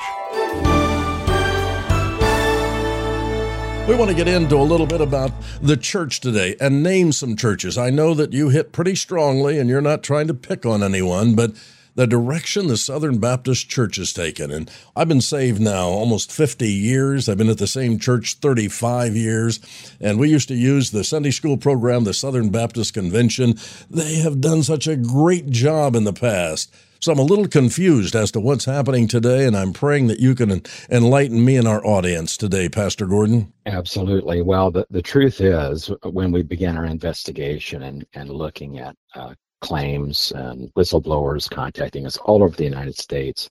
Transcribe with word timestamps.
We 3.89 3.95
want 3.95 4.11
to 4.11 4.15
get 4.15 4.29
into 4.29 4.57
a 4.57 4.63
little 4.63 4.87
bit 4.87 5.01
about 5.01 5.33
the 5.63 5.75
church 5.75 6.21
today 6.21 6.57
and 6.61 6.83
name 6.83 7.11
some 7.11 7.37
churches. 7.37 7.79
I 7.79 7.89
know 7.89 8.13
that 8.13 8.35
you 8.35 8.51
hit 8.51 8.71
pretty 8.71 8.95
strongly 8.95 9.59
and 9.59 9.71
you're 9.71 9.81
not 9.81 10.03
trying 10.03 10.27
to 10.27 10.35
pick 10.35 10.67
on 10.67 10.83
anyone, 10.83 11.35
but 11.35 11.53
the 11.95 12.07
direction 12.07 12.67
the 12.67 12.77
Southern 12.77 13.19
Baptist 13.19 13.71
Church 13.71 13.97
has 13.97 14.13
taken. 14.13 14.51
And 14.51 14.71
I've 14.95 15.09
been 15.09 15.23
saved 15.23 15.59
now 15.59 15.87
almost 15.87 16.31
50 16.31 16.71
years. 16.71 17.31
I've 17.31 17.39
been 17.39 17.49
at 17.49 17.57
the 17.57 17.67
same 17.67 17.99
church 17.99 18.35
35 18.35 19.17
years. 19.17 19.59
And 20.03 20.19
we 20.19 20.29
used 20.29 20.49
to 20.49 20.55
use 20.55 20.91
the 20.91 21.03
Sunday 21.03 21.31
school 21.31 21.57
program, 21.57 22.05
the 22.05 22.13
Southern 22.13 22.51
Baptist 22.51 22.93
Convention. 22.93 23.55
They 23.89 24.17
have 24.17 24.43
done 24.43 24.63
such 24.65 24.87
a 24.87 24.97
great 24.97 25.49
job 25.49 25.97
in 25.97 26.05
the 26.05 26.13
past 26.13 26.71
so 27.01 27.13
I'm 27.13 27.19
a 27.19 27.23
little 27.23 27.49
confused 27.49 28.15
as 28.15 28.31
to 28.33 28.41
what's 28.41 28.65
happening 28.65 29.09
today, 29.09 29.47
and 29.47 29.57
I'm 29.57 29.73
praying 29.73 30.09
that 30.09 30.21
you 30.21 30.35
can 30.35 30.63
enlighten 30.91 31.45
me 31.45 31.57
and 31.57 31.69
our 31.69 31.85
audience 31.85 32.37
today, 32.37 32.69
Pastor 32.69 33.07
Gordon. 33.07 33.53
Absolutely. 33.67 34.43
Well, 34.43 34.71
the, 34.71 34.87
the 34.91 35.03
truth 35.03 35.41
is, 35.41 35.91
when 36.03 36.33
we 36.33 36.43
began 36.43 36.77
our 36.77 36.87
investigation 36.87 37.85
and, 37.85 38.07
and 38.15 38.31
looking 38.31 38.79
at 38.79 38.97
uh, 39.15 39.35
claims 39.61 40.33
and 40.37 40.73
whistleblowers 40.75 41.51
contacting 41.51 42.07
us 42.07 42.17
all 42.19 42.43
over 42.43 42.57
the 42.57 42.65
United 42.65 42.97
States, 42.97 43.49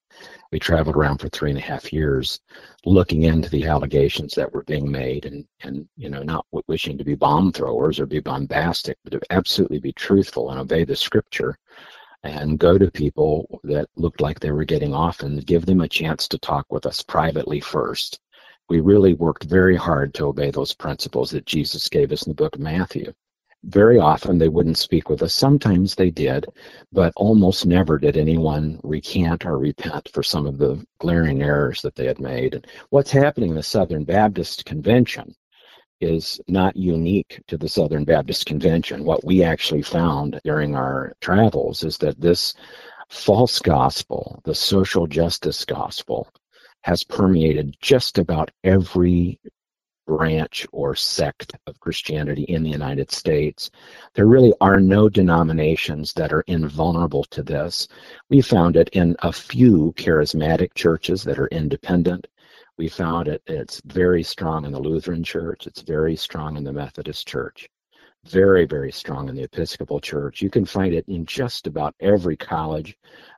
we 0.51 0.59
traveled 0.59 0.95
around 0.95 1.17
for 1.17 1.29
three 1.29 1.49
and 1.49 1.59
a 1.59 1.61
half 1.61 1.91
years 1.91 2.39
looking 2.85 3.23
into 3.23 3.49
the 3.49 3.65
allegations 3.65 4.33
that 4.33 4.51
were 4.53 4.63
being 4.63 4.89
made 4.89 5.25
and, 5.25 5.45
and 5.63 5.87
you 5.97 6.09
know, 6.09 6.23
not 6.23 6.45
wishing 6.67 6.97
to 6.97 7.03
be 7.03 7.15
bomb 7.15 7.51
throwers 7.51 7.99
or 7.99 8.05
be 8.05 8.19
bombastic, 8.19 8.97
but 9.03 9.11
to 9.11 9.21
absolutely 9.29 9.79
be 9.79 9.91
truthful 9.93 10.49
and 10.49 10.59
obey 10.59 10.83
the 10.83 10.95
scripture 10.95 11.57
and 12.27 12.59
go 12.59 12.77
to 12.77 12.91
people 12.91 13.61
that 13.63 13.87
looked 13.95 14.21
like 14.21 14.39
they 14.39 14.51
were 14.51 14.65
getting 14.65 14.93
off 14.93 15.21
and 15.21 15.45
give 15.45 15.65
them 15.65 15.81
a 15.81 15.87
chance 15.87 16.27
to 16.27 16.37
talk 16.37 16.65
with 16.69 16.85
us 16.85 17.01
privately 17.01 17.59
first. 17.59 18.19
We 18.69 18.81
really 18.81 19.13
worked 19.13 19.45
very 19.45 19.77
hard 19.77 20.13
to 20.15 20.25
obey 20.25 20.51
those 20.51 20.73
principles 20.73 21.31
that 21.31 21.45
Jesus 21.45 21.87
gave 21.87 22.11
us 22.11 22.23
in 22.23 22.31
the 22.31 22.35
book 22.35 22.55
of 22.55 22.61
Matthew. 22.61 23.13
Very 23.63 23.97
often 23.97 24.37
they 24.37 24.49
wouldn't 24.49 24.77
speak 24.77 25.09
with 25.09 25.23
us. 25.23 25.33
Sometimes 25.33 25.95
they 25.95 26.11
did, 26.11 26.45
but 26.91 27.13
almost 27.15 27.65
never 27.65 27.97
did 27.97 28.17
anyone 28.17 28.79
recant 28.83 29.45
or 29.45 29.57
repent 29.57 30.09
for 30.13 30.21
some 30.21 30.45
of 30.45 30.57
the 30.57 30.85
glaring 30.99 31.41
errors 31.41 31.81
that 31.81 31.95
they 31.95 32.05
had 32.05 32.19
made. 32.19 32.55
And 32.55 32.67
what's 32.89 33.11
happening 33.11 33.51
in 33.51 33.55
the 33.55 33.63
Southern 33.63 34.03
Baptist 34.03 34.65
Convention 34.65 35.33
is 36.01 36.39
not 36.47 36.75
unique 36.75 37.41
to 37.47 37.57
the 37.57 37.69
Southern 37.69 38.03
Baptist 38.03 38.45
Convention. 38.45 39.03
What 39.03 39.25
we 39.25 39.43
actually 39.43 39.81
found 39.81 40.39
during 40.43 40.75
our 40.75 41.13
travels 41.21 41.83
is 41.83 41.97
that 41.99 42.19
this 42.19 42.53
false 43.09 43.59
gospel, 43.59 44.41
the 44.43 44.55
social 44.55 45.07
justice 45.07 45.65
gospel, 45.65 46.27
has 46.81 47.03
permeated 47.03 47.75
just 47.81 48.17
about 48.17 48.51
every 48.63 49.39
branch 50.07 50.65
or 50.71 50.95
sect 50.95 51.53
of 51.67 51.79
Christianity 51.81 52.43
in 52.43 52.63
the 52.63 52.69
United 52.69 53.11
States. 53.11 53.69
There 54.13 54.25
really 54.25 54.53
are 54.61 54.79
no 54.79 55.09
denominations 55.09 56.13
that 56.13 56.31
are 56.31 56.45
invulnerable 56.47 57.25
to 57.25 57.43
this. 57.43 57.87
We 58.29 58.41
found 58.41 58.77
it 58.77 58.89
in 58.93 59.17
a 59.19 59.33
few 59.33 59.93
charismatic 59.97 60.73
churches 60.75 61.23
that 61.25 61.37
are 61.37 61.47
independent. 61.47 62.27
We 62.77 62.89
found 62.89 63.27
it, 63.27 63.41
it's 63.47 63.81
very 63.85 64.21
strong 64.21 64.63
in 64.63 64.71
the 64.71 64.79
Lutheran 64.79 65.23
Church, 65.23 65.65
it's 65.65 65.81
very 65.81 66.15
strong 66.15 66.57
in 66.57 66.63
the 66.63 66.71
Methodist 66.71 67.27
Church, 67.27 67.67
very, 68.25 68.65
very 68.65 68.91
strong 68.91 69.29
in 69.29 69.35
the 69.35 69.43
Episcopal 69.43 69.99
Church. 69.99 70.43
You 70.43 70.51
can 70.51 70.63
find 70.63 70.93
it 70.93 71.05
in 71.07 71.25
just 71.25 71.65
about 71.65 71.95
every 71.99 72.37
college, 72.37 72.95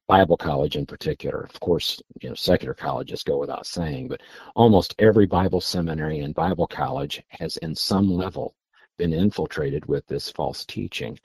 Bible 0.08 0.36
college 0.36 0.76
in 0.76 0.86
particular. 0.86 1.42
Of 1.44 1.58
course, 1.62 2.02
you 2.22 2.28
know, 2.28 2.36
secular 2.36 2.74
colleges 2.74 3.24
go 3.24 3.38
without 3.38 3.66
saying, 3.66 4.10
but 4.10 4.22
almost 4.56 4.94
every 5.00 5.26
Bible 5.26 5.62
seminary 5.62 6.20
and 6.20 6.36
Bible 6.36 6.68
college 6.68 7.24
has, 7.30 7.56
in 7.58 7.76
some 7.76 8.12
level, 8.12 8.56
been 8.98 9.14
infiltrated 9.14 9.86
with 9.86 10.06
this 10.08 10.30
false 10.30 10.66
teaching. 10.66 11.18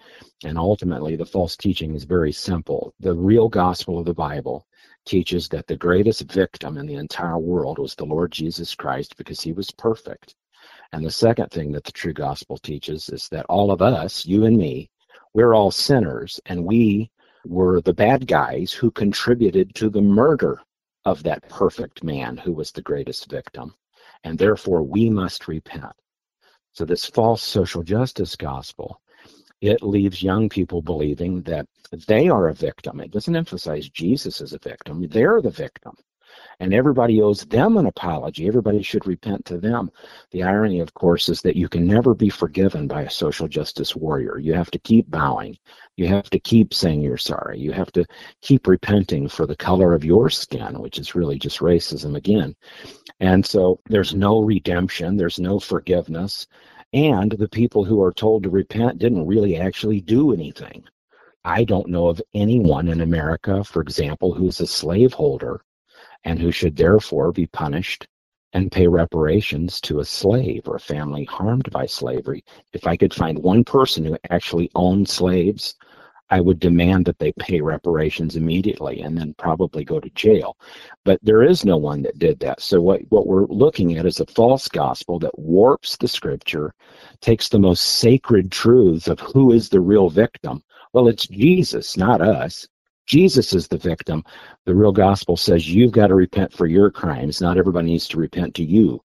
And 0.45 0.57
ultimately, 0.57 1.17
the 1.17 1.27
false 1.27 1.57
teaching 1.57 1.97
is 1.97 2.05
very 2.05 2.31
simple. 2.31 2.95
The 3.01 3.15
real 3.15 3.49
gospel 3.49 3.99
of 3.99 4.07
the 4.07 4.15
Bible 4.15 4.67
teaches 5.05 5.49
that 5.49 5.67
the 5.67 5.77
greatest 5.77 6.23
victim 6.31 6.79
in 6.79 6.87
the 6.87 6.95
entire 6.95 7.39
world 7.39 7.79
was 7.79 7.95
the 7.95 8.05
Lord 8.05 8.33
Jesus 8.33 8.75
Christ 8.75 9.17
because 9.17 9.41
he 9.41 9.53
was 9.53 9.71
perfect. 9.71 10.35
And 10.93 11.05
the 11.05 11.11
second 11.11 11.51
thing 11.51 11.73
that 11.73 11.85
the 11.85 11.93
true 11.93 12.13
gospel 12.13 12.57
teaches 12.59 13.09
is 13.09 13.29
that 13.31 13.47
all 13.47 13.71
of 13.71 13.83
us, 13.83 14.25
you 14.25 14.45
and 14.45 14.57
me, 14.57 14.91
we're 15.35 15.55
all 15.55 15.71
sinners 15.71 16.41
and 16.47 16.65
we 16.65 17.11
were 17.45 17.81
the 17.81 17.93
bad 17.93 18.27
guys 18.27 18.73
who 18.73 18.91
contributed 18.91 19.75
to 19.75 19.91
the 19.91 20.01
murder 20.01 20.61
of 21.05 21.23
that 21.23 21.49
perfect 21.49 22.03
man 22.03 22.37
who 22.37 22.53
was 22.53 22.71
the 22.73 22.83
greatest 22.83 23.31
victim. 23.31 23.75
And 24.23 24.39
therefore 24.39 24.83
we 24.83 25.11
must 25.11 25.49
repent. 25.49 25.93
So 26.73 26.85
this 26.85 27.05
false 27.05 27.43
social 27.43 27.83
justice 27.83 28.37
gospel 28.37 29.01
it 29.61 29.83
leaves 29.83 30.23
young 30.23 30.49
people 30.49 30.83
believing 30.83 31.43
that 31.43 31.67
they 32.07 32.29
are 32.29 32.49
a 32.49 32.55
victim. 32.55 33.01
It 33.01 33.11
doesn't 33.11 33.37
emphasize 33.37 33.89
Jesus 33.89 34.41
as 34.41 34.53
a 34.53 34.59
victim. 34.59 35.07
They're 35.09 35.41
the 35.41 35.51
victim. 35.51 35.95
And 36.61 36.75
everybody 36.75 37.23
owes 37.23 37.45
them 37.45 37.77
an 37.77 37.87
apology. 37.87 38.47
Everybody 38.47 38.83
should 38.83 39.07
repent 39.07 39.45
to 39.47 39.59
them. 39.59 39.91
The 40.33 40.43
irony, 40.43 40.81
of 40.81 40.93
course, 40.95 41.29
is 41.29 41.41
that 41.43 41.57
you 41.57 41.69
can 41.69 41.87
never 41.87 42.15
be 42.15 42.29
forgiven 42.29 42.89
by 42.89 43.03
a 43.03 43.11
social 43.11 43.47
justice 43.47 43.95
warrior. 43.95 44.39
You 44.39 44.55
have 44.55 44.71
to 44.73 44.79
keep 44.79 45.11
bowing. 45.11 45.57
You 45.97 46.09
have 46.09 46.31
to 46.31 46.41
keep 46.41 46.75
saying 46.75 47.03
you're 47.03 47.17
sorry. 47.17 47.59
You 47.59 47.73
have 47.73 47.93
to 47.93 48.05
keep 48.41 48.67
repenting 48.67 49.29
for 49.29 49.47
the 49.47 49.57
color 49.57 49.95
of 49.95 50.05
your 50.05 50.29
skin, 50.31 50.81
which 50.81 50.99
is 50.99 51.15
really 51.15 51.39
just 51.39 51.61
racism 51.61 52.17
again. 52.17 52.57
And 53.21 53.45
so 53.45 53.81
there's 53.89 54.15
no 54.15 54.41
redemption, 54.41 55.17
there's 55.17 55.39
no 55.39 55.61
forgiveness. 55.61 56.47
And 56.95 57.33
the 57.33 57.49
people 57.49 57.85
who 57.85 58.01
are 58.01 58.13
told 58.13 58.45
to 58.45 58.51
repent 58.51 59.01
didn't 59.01 59.27
really 59.27 59.57
actually 59.57 60.01
do 60.01 60.33
anything. 60.33 60.85
I 61.45 61.65
don't 61.65 61.89
know 61.89 62.07
of 62.07 62.23
anyone 62.35 62.87
in 62.87 63.01
America, 63.01 63.65
for 63.65 63.83
example, 63.83 64.33
who's 64.33 64.61
a 64.61 64.67
slaveholder 64.69 65.61
and 66.23 66.39
who 66.39 66.53
should 66.53 66.77
therefore 66.77 67.33
be 67.33 67.49
punished 67.49 68.07
and 68.53 68.71
pay 68.71 68.87
reparations 68.87 69.81
to 69.81 69.99
a 69.99 70.05
slave 70.05 70.69
or 70.69 70.77
a 70.77 70.81
family 70.81 71.25
harmed 71.25 71.69
by 71.73 71.85
slavery. 71.87 72.45
If 72.73 72.87
I 72.87 72.97
could 72.97 73.13
find 73.13 73.39
one 73.41 73.65
person 73.65 74.05
who 74.05 74.17
actually 74.31 74.71
owned 74.77 75.09
slaves, 75.09 75.75
I 76.31 76.41
would 76.41 76.59
demand 76.59 77.05
that 77.07 77.19
they 77.19 77.33
pay 77.33 77.61
reparations 77.61 78.37
immediately 78.37 79.01
and 79.03 79.17
then 79.17 79.35
probably 79.39 79.85
go 79.85 80.01
to 80.01 80.11
jail. 80.11 80.57
But 81.05 81.21
there 81.23 81.43
is 81.43 81.65
no 81.65 81.77
one 81.77 82.03
that 82.03 82.19
did 82.19 82.41
that. 82.41 82.61
So 82.61 82.81
what, 82.81 83.03
what 83.11 83.27
we're 83.27 83.47
looking 83.47 83.97
at 83.97 84.07
is 84.07 84.21
a 84.21 84.27
false 84.27 84.69
gospel 84.69 85.19
that 85.21 85.39
warps 85.39 85.97
the 85.97 86.09
scripture, 86.09 86.75
takes 87.21 87.49
the 87.49 87.59
most 87.59 87.99
sacred 87.99 88.51
truths 88.51 89.09
of 89.09 89.21
who 89.21 89.53
is 89.53 89.69
the 89.69 89.81
real 89.81 90.09
victim. 90.09 90.63
Well, 90.93 91.09
it's 91.09 91.27
Jesus, 91.27 91.97
not 91.97 92.21
us. 92.21 92.67
Jesus 93.07 93.53
is 93.53 93.69
the 93.69 93.77
victim. 93.77 94.25
The 94.65 94.75
real 94.75 94.93
gospel 94.93 95.37
says 95.37 95.69
you've 95.69 95.93
got 95.93 96.07
to 96.07 96.15
repent 96.15 96.53
for 96.53 96.67
your 96.67 96.91
crimes. 96.91 97.41
Not 97.41 97.59
everybody 97.59 97.89
needs 97.89 98.09
to 98.09 98.19
repent 98.19 98.55
to 98.55 98.65
you. 98.65 99.03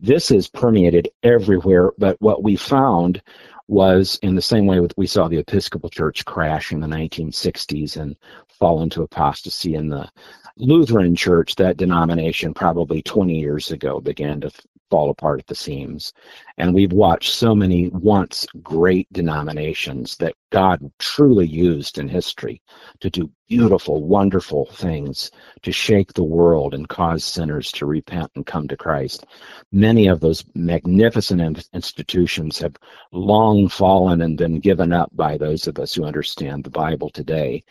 This 0.00 0.30
is 0.30 0.48
permeated 0.48 1.08
everywhere, 1.22 1.92
but 1.98 2.20
what 2.20 2.42
we 2.44 2.54
found 2.54 3.20
was 3.68 4.18
in 4.22 4.34
the 4.34 4.42
same 4.42 4.66
way 4.66 4.80
that 4.80 4.96
we 4.96 5.06
saw 5.06 5.28
the 5.28 5.38
Episcopal 5.38 5.90
Church 5.90 6.24
crash 6.24 6.72
in 6.72 6.80
the 6.80 6.86
1960s 6.86 7.96
and 7.96 8.16
fall 8.48 8.82
into 8.82 9.02
apostasy 9.02 9.74
in 9.74 9.88
the 9.88 10.10
Lutheran 10.56 11.14
Church, 11.14 11.54
that 11.56 11.76
denomination 11.76 12.52
probably 12.52 13.02
20 13.02 13.38
years 13.38 13.70
ago 13.70 14.00
began 14.00 14.40
to 14.40 14.50
fall 14.90 15.10
apart 15.10 15.40
at 15.40 15.46
the 15.46 15.54
seams. 15.54 16.12
And 16.56 16.74
we've 16.74 16.92
watched 16.92 17.34
so 17.34 17.54
many 17.54 17.88
once 17.90 18.46
great 18.62 19.12
denominations 19.12 20.16
that 20.16 20.34
God 20.50 20.90
truly 20.98 21.46
used 21.46 21.98
in 21.98 22.08
history 22.08 22.62
to 23.00 23.10
do 23.10 23.30
beautiful, 23.48 24.02
wonderful 24.02 24.66
things 24.66 25.30
to 25.62 25.72
shake 25.72 26.12
the 26.12 26.24
world 26.24 26.74
and 26.74 26.88
cause 26.88 27.24
sinners 27.24 27.72
to 27.72 27.86
repent 27.86 28.30
and 28.34 28.46
come 28.46 28.68
to 28.68 28.76
Christ. 28.76 29.26
Many 29.72 30.06
of 30.08 30.20
those 30.20 30.44
magnificent 30.54 31.68
institutions 31.72 32.58
have 32.58 32.76
long 33.12 33.68
fallen 33.68 34.22
and 34.22 34.36
been 34.36 34.60
given 34.60 34.92
up 34.92 35.10
by 35.14 35.36
those 35.38 35.66
of 35.66 35.78
us 35.78 35.94
who 35.94 36.04
understand 36.04 36.64
the 36.64 36.70
Bible 36.70 37.10
today. 37.10 37.64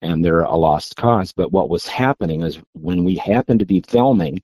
And 0.00 0.24
they're 0.24 0.42
a 0.42 0.56
lost 0.56 0.96
cause. 0.96 1.32
But 1.32 1.52
what 1.52 1.70
was 1.70 1.86
happening 1.86 2.42
is 2.42 2.58
when 2.72 3.04
we 3.04 3.14
happened 3.16 3.60
to 3.60 3.66
be 3.66 3.84
filming 3.86 4.42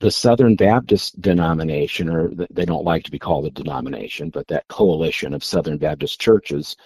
the 0.00 0.10
Southern 0.10 0.56
Baptist 0.56 1.18
denomination, 1.22 2.10
or 2.10 2.30
they 2.50 2.66
don't 2.66 2.84
like 2.84 3.02
to 3.04 3.10
be 3.10 3.18
called 3.18 3.46
a 3.46 3.50
denomination, 3.50 4.28
but 4.28 4.46
that 4.48 4.68
coalition 4.68 5.32
of 5.32 5.42
Southern 5.42 5.78
Baptist 5.78 6.20
churches 6.20 6.76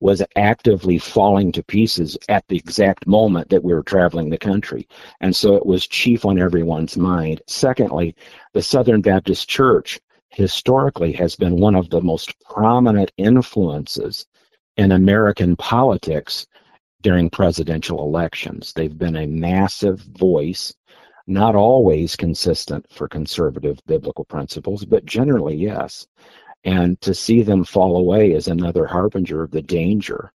was 0.00 0.22
actively 0.36 0.98
falling 0.98 1.50
to 1.52 1.62
pieces 1.62 2.18
at 2.28 2.46
the 2.48 2.56
exact 2.56 3.06
moment 3.06 3.48
that 3.48 3.64
we 3.64 3.72
were 3.72 3.82
traveling 3.82 4.28
the 4.28 4.36
country. 4.38 4.86
And 5.20 5.34
so 5.34 5.54
it 5.54 5.64
was 5.64 5.86
chief 5.86 6.26
on 6.26 6.38
everyone's 6.38 6.96
mind. 6.96 7.40
Secondly, 7.46 8.14
the 8.52 8.62
Southern 8.62 9.00
Baptist 9.00 9.48
Church 9.48 9.98
historically 10.28 11.12
has 11.12 11.36
been 11.36 11.56
one 11.56 11.74
of 11.74 11.88
the 11.88 12.02
most 12.02 12.38
prominent 12.40 13.10
influences 13.16 14.26
in 14.76 14.92
American 14.92 15.56
politics 15.56 16.46
during 17.00 17.30
presidential 17.30 18.00
elections. 18.00 18.72
They've 18.74 18.96
been 18.96 19.16
a 19.16 19.26
massive 19.26 20.00
voice 20.00 20.74
not 21.28 21.54
always 21.54 22.16
consistent 22.16 22.86
for 22.90 23.06
conservative 23.06 23.78
biblical 23.86 24.24
principles, 24.24 24.84
but 24.84 25.04
generally, 25.04 25.54
yes. 25.54 26.06
And 26.64 27.00
to 27.02 27.14
see 27.14 27.42
them 27.42 27.64
fall 27.64 27.96
away 27.96 28.32
is 28.32 28.48
another 28.48 28.86
harbinger 28.86 29.42
of 29.42 29.50
the 29.50 29.62
danger 29.62 30.32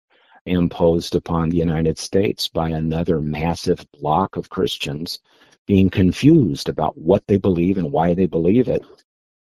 imposed 0.46 1.14
upon 1.14 1.48
the 1.48 1.56
United 1.56 1.98
States 1.98 2.48
by 2.48 2.68
another 2.68 3.20
massive 3.20 3.84
block 4.00 4.36
of 4.36 4.50
Christians 4.50 5.20
being 5.66 5.88
confused 5.88 6.68
about 6.68 6.98
what 6.98 7.26
they 7.26 7.38
believe 7.38 7.78
and 7.78 7.92
why 7.92 8.14
they 8.14 8.26
believe 8.26 8.68
it, 8.68 8.84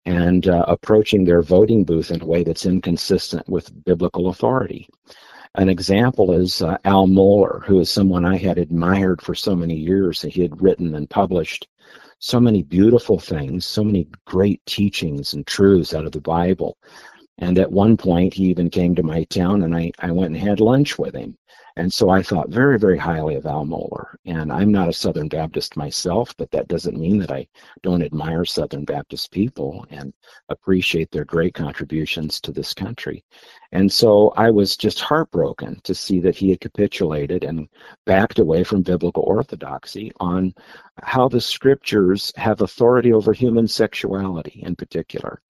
and 0.05 0.47
uh, 0.47 0.63
approaching 0.67 1.25
their 1.25 1.41
voting 1.41 1.83
booth 1.83 2.11
in 2.11 2.21
a 2.21 2.25
way 2.25 2.43
that's 2.43 2.65
inconsistent 2.65 3.47
with 3.49 3.83
biblical 3.83 4.29
authority. 4.29 4.87
An 5.57 5.69
example 5.69 6.33
is 6.33 6.61
uh, 6.61 6.77
Al 6.83 7.07
Mohler, 7.07 7.63
who 7.63 7.79
is 7.79 7.89
someone 7.89 8.25
I 8.25 8.35
had 8.35 8.57
admired 8.57 9.21
for 9.21 9.33
so 9.33 9.55
many 9.55 9.75
years. 9.75 10.21
He 10.21 10.41
had 10.41 10.61
written 10.61 10.95
and 10.95 11.09
published 11.09 11.69
so 12.19 12.41
many 12.41 12.61
beautiful 12.61 13.19
things, 13.19 13.65
so 13.65 13.81
many 13.81 14.05
great 14.25 14.61
teachings 14.65 15.33
and 15.33 15.47
truths 15.47 15.93
out 15.93 16.05
of 16.05 16.11
the 16.11 16.19
Bible. 16.19 16.77
And 17.37 17.57
at 17.57 17.71
one 17.71 17.95
point, 17.95 18.33
he 18.33 18.45
even 18.45 18.69
came 18.69 18.95
to 18.95 19.03
my 19.03 19.23
town 19.25 19.63
and 19.63 19.73
I, 19.73 19.91
I 19.99 20.11
went 20.11 20.35
and 20.35 20.37
had 20.37 20.59
lunch 20.59 20.99
with 20.99 21.15
him. 21.15 21.37
And 21.77 21.91
so 21.91 22.09
I 22.09 22.23
thought 22.23 22.49
very, 22.49 22.79
very 22.79 22.97
highly 22.97 23.35
of 23.35 23.45
Al 23.45 23.65
Mohler. 23.65 24.15
And 24.25 24.49
I'm 24.51 24.71
not 24.71 24.87
a 24.87 24.93
Southern 24.93 25.27
Baptist 25.27 25.75
myself, 25.75 26.33
but 26.37 26.49
that 26.51 26.69
doesn't 26.69 26.97
mean 26.97 27.17
that 27.19 27.31
I 27.31 27.47
don't 27.83 28.01
admire 28.01 28.45
Southern 28.45 28.85
Baptist 28.85 29.31
people 29.31 29.85
and 29.89 30.13
appreciate 30.47 31.11
their 31.11 31.25
great 31.25 31.53
contributions 31.53 32.39
to 32.41 32.53
this 32.53 32.73
country. 32.73 33.25
And 33.73 33.91
so 33.91 34.29
I 34.37 34.51
was 34.51 34.77
just 34.77 35.01
heartbroken 35.01 35.81
to 35.83 35.93
see 35.93 36.21
that 36.21 36.35
he 36.35 36.49
had 36.49 36.61
capitulated 36.61 37.43
and 37.43 37.67
backed 38.05 38.39
away 38.39 38.63
from 38.63 38.81
biblical 38.81 39.23
orthodoxy 39.23 40.13
on 40.21 40.53
how 41.03 41.27
the 41.27 41.41
scriptures 41.41 42.31
have 42.37 42.61
authority 42.61 43.11
over 43.11 43.33
human 43.33 43.67
sexuality 43.67 44.61
in 44.65 44.77
particular 44.77 45.41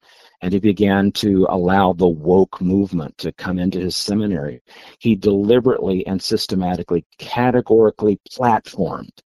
and 0.42 0.54
he 0.54 0.60
began 0.60 1.12
to 1.14 1.46
allow 1.50 1.94
the 1.94 2.08
woke 2.08 2.62
movement 2.62 3.18
to 3.18 3.32
come 3.34 3.60
into 3.60 3.80
his 3.80 3.96
seminary. 3.96 4.62
He 5.00 5.16
deliberately 5.16 6.06
and 6.08 6.22
systematically, 6.22 7.06
categorically 7.18 8.20
platformed 8.32 9.20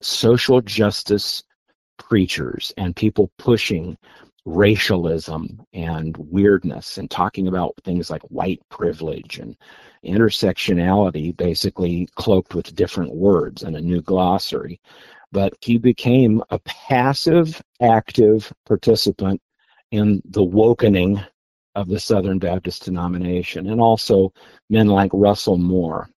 social 0.00 0.60
justice 0.60 1.42
preachers 1.98 2.72
and 2.76 2.96
people 2.96 3.30
pushing 3.38 3.96
racialism 4.46 5.60
and 5.74 6.16
weirdness 6.16 6.96
and 6.96 7.10
talking 7.10 7.46
about 7.46 7.74
things 7.84 8.10
like 8.10 8.22
white 8.22 8.60
privilege 8.70 9.38
and 9.38 9.54
intersectionality 10.04 11.36
basically 11.36 12.08
cloaked 12.14 12.54
with 12.54 12.74
different 12.74 13.14
words 13.14 13.62
and 13.62 13.76
a 13.76 13.80
new 13.80 14.00
glossary 14.00 14.80
but 15.32 15.52
he 15.60 15.78
became 15.78 16.42
a 16.50 16.58
passive 16.60 17.62
active 17.82 18.52
participant 18.66 19.40
in 19.90 20.22
the 20.24 20.44
wokening 20.44 21.24
of 21.74 21.88
the 21.88 22.00
Southern 22.00 22.38
Baptist 22.38 22.84
denomination, 22.84 23.68
and 23.68 23.80
also 23.80 24.32
men 24.68 24.86
like 24.88 25.10
Russell 25.12 25.56
Moore. 25.56 26.10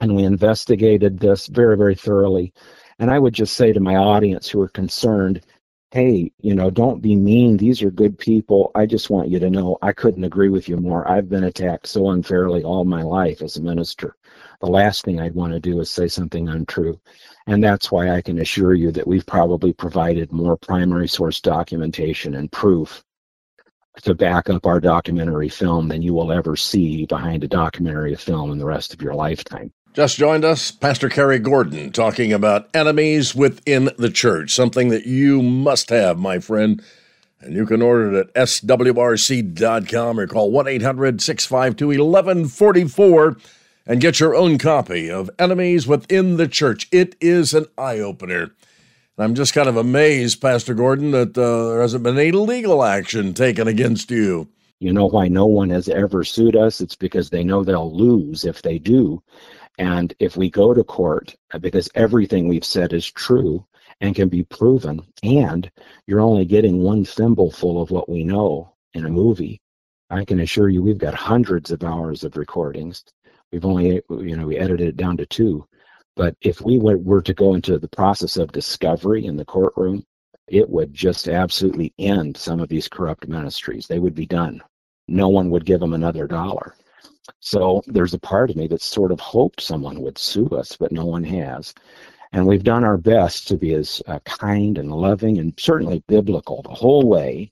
And 0.00 0.16
we 0.16 0.24
investigated 0.24 1.18
this 1.18 1.46
very, 1.46 1.76
very 1.76 1.94
thoroughly. 1.94 2.52
And 2.98 3.10
I 3.10 3.18
would 3.18 3.34
just 3.34 3.54
say 3.54 3.72
to 3.72 3.80
my 3.80 3.96
audience 3.96 4.48
who 4.48 4.60
are 4.60 4.68
concerned, 4.68 5.42
hey, 5.90 6.30
you 6.40 6.54
know, 6.54 6.70
don't 6.70 7.02
be 7.02 7.16
mean. 7.16 7.56
These 7.56 7.82
are 7.82 7.90
good 7.90 8.16
people. 8.16 8.70
I 8.74 8.86
just 8.86 9.10
want 9.10 9.28
you 9.28 9.38
to 9.40 9.50
know 9.50 9.76
I 9.82 9.92
couldn't 9.92 10.24
agree 10.24 10.48
with 10.48 10.68
you 10.68 10.76
more. 10.76 11.10
I've 11.10 11.28
been 11.28 11.44
attacked 11.44 11.88
so 11.88 12.10
unfairly 12.10 12.62
all 12.62 12.84
my 12.84 13.02
life 13.02 13.42
as 13.42 13.56
a 13.56 13.62
minister. 13.62 14.16
The 14.60 14.68
last 14.68 15.04
thing 15.04 15.20
I'd 15.20 15.34
want 15.34 15.52
to 15.52 15.60
do 15.60 15.80
is 15.80 15.90
say 15.90 16.06
something 16.06 16.48
untrue. 16.48 17.00
And 17.46 17.64
that's 17.64 17.90
why 17.90 18.10
I 18.10 18.22
can 18.22 18.38
assure 18.38 18.74
you 18.74 18.92
that 18.92 19.06
we've 19.06 19.26
probably 19.26 19.72
provided 19.72 20.30
more 20.30 20.56
primary 20.56 21.08
source 21.08 21.40
documentation 21.40 22.36
and 22.36 22.52
proof 22.52 23.02
to 24.02 24.14
back 24.14 24.48
up 24.48 24.66
our 24.66 24.80
documentary 24.80 25.48
film 25.48 25.88
than 25.88 26.02
you 26.02 26.14
will 26.14 26.32
ever 26.32 26.56
see 26.56 27.06
behind 27.06 27.44
a 27.44 27.48
documentary 27.48 28.14
film 28.14 28.50
in 28.50 28.58
the 28.58 28.64
rest 28.64 28.94
of 28.94 29.02
your 29.02 29.14
lifetime. 29.14 29.72
Just 29.92 30.16
joined 30.16 30.44
us, 30.44 30.70
Pastor 30.70 31.08
Cary 31.08 31.40
Gordon, 31.40 31.90
talking 31.90 32.32
about 32.32 32.68
enemies 32.74 33.34
within 33.34 33.90
the 33.98 34.10
church, 34.10 34.54
something 34.54 34.88
that 34.90 35.04
you 35.04 35.42
must 35.42 35.90
have, 35.90 36.16
my 36.16 36.38
friend. 36.38 36.80
And 37.40 37.54
you 37.54 37.66
can 37.66 37.82
order 37.82 38.20
it 38.20 38.30
at 38.36 38.46
swrc.com 38.46 40.20
or 40.20 40.26
call 40.26 40.50
1 40.52 40.68
800 40.68 41.20
652 41.20 41.86
1144 41.88 43.36
and 43.86 44.00
get 44.00 44.20
your 44.20 44.36
own 44.36 44.58
copy 44.58 45.10
of 45.10 45.30
Enemies 45.38 45.86
Within 45.86 46.36
the 46.36 46.46
Church. 46.46 46.86
It 46.92 47.16
is 47.20 47.52
an 47.54 47.66
eye 47.76 47.98
opener. 47.98 48.52
I'm 49.20 49.34
just 49.34 49.52
kind 49.52 49.68
of 49.68 49.76
amazed, 49.76 50.40
Pastor 50.40 50.72
Gordon, 50.72 51.10
that 51.10 51.36
uh, 51.36 51.68
there 51.68 51.82
hasn't 51.82 52.04
been 52.04 52.18
any 52.18 52.32
legal 52.32 52.82
action 52.82 53.34
taken 53.34 53.68
against 53.68 54.10
you. 54.10 54.48
You 54.78 54.94
know 54.94 55.06
why 55.06 55.28
no 55.28 55.44
one 55.44 55.68
has 55.70 55.90
ever 55.90 56.24
sued 56.24 56.56
us? 56.56 56.80
It's 56.80 56.96
because 56.96 57.28
they 57.28 57.44
know 57.44 57.62
they'll 57.62 57.94
lose 57.94 58.46
if 58.46 58.62
they 58.62 58.78
do. 58.78 59.22
And 59.78 60.14
if 60.20 60.38
we 60.38 60.48
go 60.48 60.72
to 60.72 60.82
court, 60.82 61.36
uh, 61.52 61.58
because 61.58 61.90
everything 61.94 62.48
we've 62.48 62.64
said 62.64 62.94
is 62.94 63.10
true 63.10 63.64
and 64.00 64.14
can 64.14 64.30
be 64.30 64.42
proven, 64.44 65.02
and 65.22 65.70
you're 66.06 66.20
only 66.20 66.46
getting 66.46 66.82
one 66.82 67.04
thimbleful 67.04 67.82
of 67.82 67.90
what 67.90 68.08
we 68.08 68.24
know 68.24 68.72
in 68.94 69.04
a 69.04 69.10
movie, 69.10 69.60
I 70.08 70.24
can 70.24 70.40
assure 70.40 70.70
you 70.70 70.82
we've 70.82 70.96
got 70.98 71.14
hundreds 71.14 71.70
of 71.70 71.84
hours 71.84 72.24
of 72.24 72.38
recordings. 72.38 73.04
We've 73.52 73.66
only, 73.66 74.00
you 74.10 74.36
know, 74.36 74.46
we 74.46 74.56
edited 74.56 74.88
it 74.88 74.96
down 74.96 75.18
to 75.18 75.26
two. 75.26 75.66
But 76.16 76.36
if 76.40 76.60
we 76.60 76.78
were 76.78 77.22
to 77.22 77.34
go 77.34 77.54
into 77.54 77.78
the 77.78 77.88
process 77.88 78.36
of 78.36 78.52
discovery 78.52 79.26
in 79.26 79.36
the 79.36 79.44
courtroom, 79.44 80.04
it 80.48 80.68
would 80.68 80.92
just 80.92 81.28
absolutely 81.28 81.94
end 81.98 82.36
some 82.36 82.60
of 82.60 82.68
these 82.68 82.88
corrupt 82.88 83.28
ministries. 83.28 83.86
They 83.86 84.00
would 84.00 84.14
be 84.14 84.26
done. 84.26 84.60
No 85.08 85.28
one 85.28 85.50
would 85.50 85.64
give 85.64 85.80
them 85.80 85.94
another 85.94 86.26
dollar. 86.26 86.74
So 87.38 87.82
there's 87.86 88.14
a 88.14 88.18
part 88.18 88.50
of 88.50 88.56
me 88.56 88.66
that 88.68 88.82
sort 88.82 89.12
of 89.12 89.20
hoped 89.20 89.60
someone 89.60 90.00
would 90.02 90.18
sue 90.18 90.48
us, 90.48 90.76
but 90.76 90.92
no 90.92 91.04
one 91.04 91.24
has. 91.24 91.72
And 92.32 92.46
we've 92.46 92.64
done 92.64 92.84
our 92.84 92.96
best 92.96 93.48
to 93.48 93.56
be 93.56 93.74
as 93.74 94.02
uh, 94.06 94.18
kind 94.20 94.78
and 94.78 94.92
loving 94.92 95.38
and 95.38 95.54
certainly 95.58 96.02
biblical 96.06 96.62
the 96.62 96.74
whole 96.74 97.08
way 97.08 97.50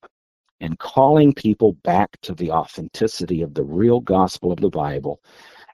and 0.60 0.78
calling 0.78 1.32
people 1.32 1.72
back 1.84 2.20
to 2.22 2.34
the 2.34 2.50
authenticity 2.50 3.42
of 3.42 3.54
the 3.54 3.62
real 3.62 4.00
gospel 4.00 4.52
of 4.52 4.60
the 4.60 4.70
Bible 4.70 5.20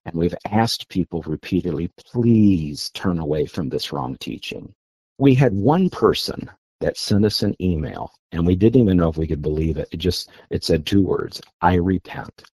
And 0.04 0.14
we've 0.14 0.34
asked 0.50 0.88
people 0.88 1.23
repeatedly, 1.26 1.88
please 1.99 2.90
turn 2.90 3.18
away 3.18 3.46
from 3.46 3.68
this 3.68 3.92
wrong 3.92 4.16
teaching. 4.18 4.75
We 5.18 5.34
had 5.34 5.54
one 5.54 5.88
person 5.88 6.50
that 6.80 6.99
sent 6.99 7.25
us 7.25 7.42
an 7.42 7.54
email, 7.62 8.12
and 8.32 8.46
we 8.46 8.56
didn't 8.56 8.82
even 8.82 8.99
know 8.99 9.08
if 9.08 9.16
we 9.16 9.26
could 9.26 9.40
believe 9.40 9.78
it. 9.78 9.88
It 9.92 9.99
just 9.99 10.30
it 10.50 10.64
said 10.64 10.84
two 10.84 11.02
words, 11.02 11.40
I 11.61 11.75
repent. 11.75 12.44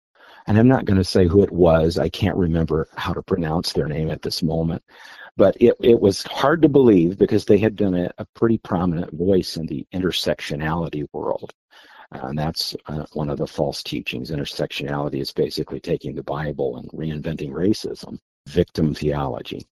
And 0.46 0.58
I'm 0.58 0.68
not 0.68 0.84
going 0.84 0.98
to 0.98 1.04
say 1.04 1.26
who 1.26 1.42
it 1.42 1.52
was. 1.52 1.98
I 1.98 2.08
can't 2.08 2.36
remember 2.36 2.88
how 2.96 3.12
to 3.12 3.22
pronounce 3.22 3.72
their 3.72 3.88
name 3.88 4.10
at 4.10 4.22
this 4.22 4.42
moment. 4.42 4.82
But 5.36 5.56
it, 5.60 5.74
it 5.80 6.00
was 6.00 6.22
hard 6.24 6.62
to 6.62 6.68
believe 6.68 7.18
because 7.18 7.44
they 7.44 7.58
had 7.58 7.76
been 7.76 7.94
a, 7.94 8.10
a 8.18 8.26
pretty 8.34 8.58
prominent 8.58 9.12
voice 9.12 9.56
in 9.56 9.66
the 9.66 9.86
intersectionality 9.94 11.06
world. 11.12 11.52
And 12.12 12.38
that's 12.38 12.74
uh, 12.86 13.04
one 13.12 13.30
of 13.30 13.38
the 13.38 13.46
false 13.46 13.82
teachings. 13.82 14.30
Intersectionality 14.30 15.20
is 15.20 15.32
basically 15.32 15.80
taking 15.80 16.14
the 16.14 16.22
Bible 16.22 16.76
and 16.76 16.88
reinventing 16.90 17.50
racism, 17.50 18.18
victim 18.48 18.94
theology. 18.94 19.66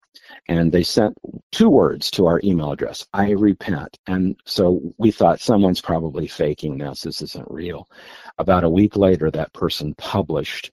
And 0.49 0.71
they 0.71 0.83
sent 0.83 1.17
two 1.51 1.69
words 1.69 2.11
to 2.13 2.27
our 2.27 2.41
email 2.45 2.73
address 2.73 3.07
I 3.13 3.31
repent. 3.31 3.99
And 4.07 4.37
so 4.45 4.81
we 4.99 5.11
thought 5.11 5.41
someone's 5.41 5.81
probably 5.81 6.29
faking 6.29 6.79
this. 6.79 7.03
This 7.03 7.23
isn't 7.23 7.51
real. 7.51 7.89
About 8.39 8.65
a 8.65 8.71
week 8.71 8.97
later, 8.97 9.31
that 9.31 9.53
person 9.53 9.95
published 9.95 10.71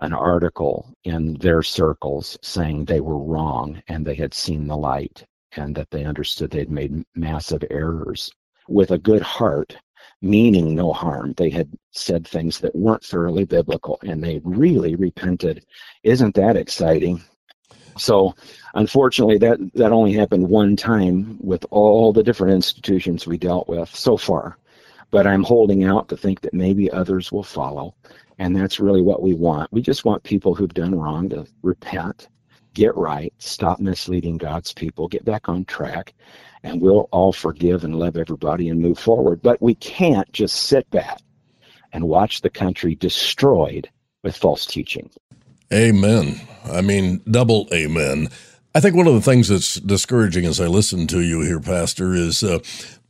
an 0.00 0.12
article 0.12 0.92
in 1.04 1.34
their 1.34 1.62
circles 1.62 2.38
saying 2.42 2.84
they 2.84 3.00
were 3.00 3.18
wrong 3.18 3.82
and 3.88 4.04
they 4.04 4.14
had 4.14 4.34
seen 4.34 4.66
the 4.66 4.76
light 4.76 5.24
and 5.56 5.74
that 5.74 5.90
they 5.90 6.04
understood 6.04 6.50
they'd 6.50 6.70
made 6.70 7.04
massive 7.14 7.64
errors 7.70 8.30
with 8.68 8.90
a 8.90 8.98
good 8.98 9.22
heart 9.22 9.76
meaning 10.20 10.74
no 10.74 10.92
harm. 10.92 11.34
They 11.36 11.50
had 11.50 11.70
said 11.92 12.26
things 12.26 12.60
that 12.60 12.74
weren't 12.74 13.04
thoroughly 13.04 13.44
biblical 13.44 13.98
and 14.02 14.22
they 14.22 14.40
really 14.44 14.96
repented. 14.96 15.64
Isn't 16.02 16.34
that 16.34 16.56
exciting? 16.56 17.22
So 17.96 18.34
unfortunately 18.74 19.38
that 19.38 19.58
that 19.74 19.92
only 19.92 20.12
happened 20.12 20.48
one 20.48 20.76
time 20.76 21.38
with 21.40 21.64
all 21.70 22.12
the 22.12 22.22
different 22.22 22.54
institutions 22.54 23.26
we 23.26 23.38
dealt 23.38 23.68
with 23.68 23.94
so 23.94 24.16
far. 24.16 24.58
But 25.10 25.26
i'm 25.26 25.42
holding 25.42 25.84
out 25.84 26.08
to 26.08 26.16
think 26.16 26.42
that 26.42 26.52
maybe 26.52 26.90
others 26.90 27.32
will 27.32 27.42
follow 27.42 27.94
and 28.38 28.54
that's 28.54 28.80
really 28.80 29.02
what 29.02 29.22
we 29.22 29.34
want. 29.34 29.72
We 29.72 29.82
just 29.82 30.04
want 30.04 30.22
people 30.22 30.54
who've 30.54 30.72
done 30.72 30.94
wrong 30.94 31.28
to 31.30 31.46
repent, 31.62 32.28
get 32.78 32.96
right, 32.96 33.34
stop 33.38 33.80
misleading 33.80 34.38
God's 34.38 34.72
people, 34.72 35.08
get 35.08 35.24
back 35.24 35.48
on 35.48 35.64
track, 35.64 36.14
and 36.62 36.80
we'll 36.80 37.08
all 37.10 37.32
forgive 37.32 37.82
and 37.82 37.98
love 37.98 38.16
everybody 38.16 38.68
and 38.68 38.80
move 38.80 39.00
forward. 39.00 39.42
But 39.42 39.60
we 39.60 39.74
can't 39.74 40.30
just 40.32 40.54
sit 40.54 40.88
back 40.90 41.20
and 41.92 42.04
watch 42.04 42.40
the 42.40 42.50
country 42.50 42.94
destroyed 42.94 43.90
with 44.22 44.36
false 44.36 44.64
teaching. 44.64 45.10
Amen. 45.72 46.40
I 46.70 46.80
mean, 46.80 47.20
double 47.28 47.66
amen. 47.74 48.28
I 48.76 48.80
think 48.80 48.94
one 48.94 49.08
of 49.08 49.14
the 49.14 49.22
things 49.22 49.48
that's 49.48 49.74
discouraging 49.80 50.44
as 50.44 50.60
I 50.60 50.68
listen 50.68 51.08
to 51.08 51.20
you 51.20 51.40
here, 51.40 51.60
Pastor, 51.60 52.14
is 52.14 52.44
uh, 52.44 52.60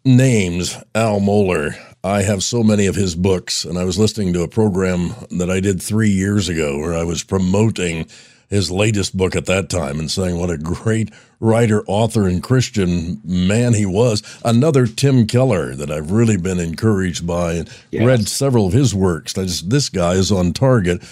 names. 0.03 0.79
Al 0.95 1.21
Mohler, 1.21 1.79
I 2.03 2.23
have 2.23 2.43
so 2.43 2.63
many 2.63 2.87
of 2.87 2.95
his 2.95 3.15
books, 3.15 3.67
and 3.67 3.77
I 3.77 3.85
was 3.85 3.99
listening 3.99 4.33
to 4.33 4.43
a 4.43 4.49
program 4.49 5.15
that 5.31 5.51
I 5.51 5.61
did 5.61 5.83
three 5.83 6.09
years 6.09 6.49
ago 6.49 6.79
where 6.79 6.97
I 6.97 7.05
was 7.05 7.23
promoting 7.23 8.09
his 8.49 8.71
latest 8.71 9.17
book 9.17 9.37
at 9.37 9.47
that 9.47 9.69
time 9.69 9.99
and 9.99 10.11
saying 10.11 10.39
what 10.39 10.51
a 10.51 10.59
great 10.59 11.11
writer, 11.41 11.85
author, 11.87 12.27
and 12.27 12.43
Christian 12.43 13.21
man 13.25 13.75
he 13.75 13.87
was. 13.87 14.23
Another 14.45 14.87
Tim 14.87 15.27
Keller 15.27 15.75
that 15.75 15.91
I've 15.91 16.11
really 16.11 16.37
been 16.37 16.59
encouraged 16.59 17.27
by 17.27 17.55
and 17.55 17.71
yes. 17.91 18.05
read 18.05 18.29
several 18.29 18.67
of 18.67 18.73
his 18.73 18.95
works. 18.95 19.35
Just, 19.35 19.71
this 19.71 19.89
guy 19.89 20.13
is 20.13 20.33
on 20.33 20.53
target. 20.53 21.03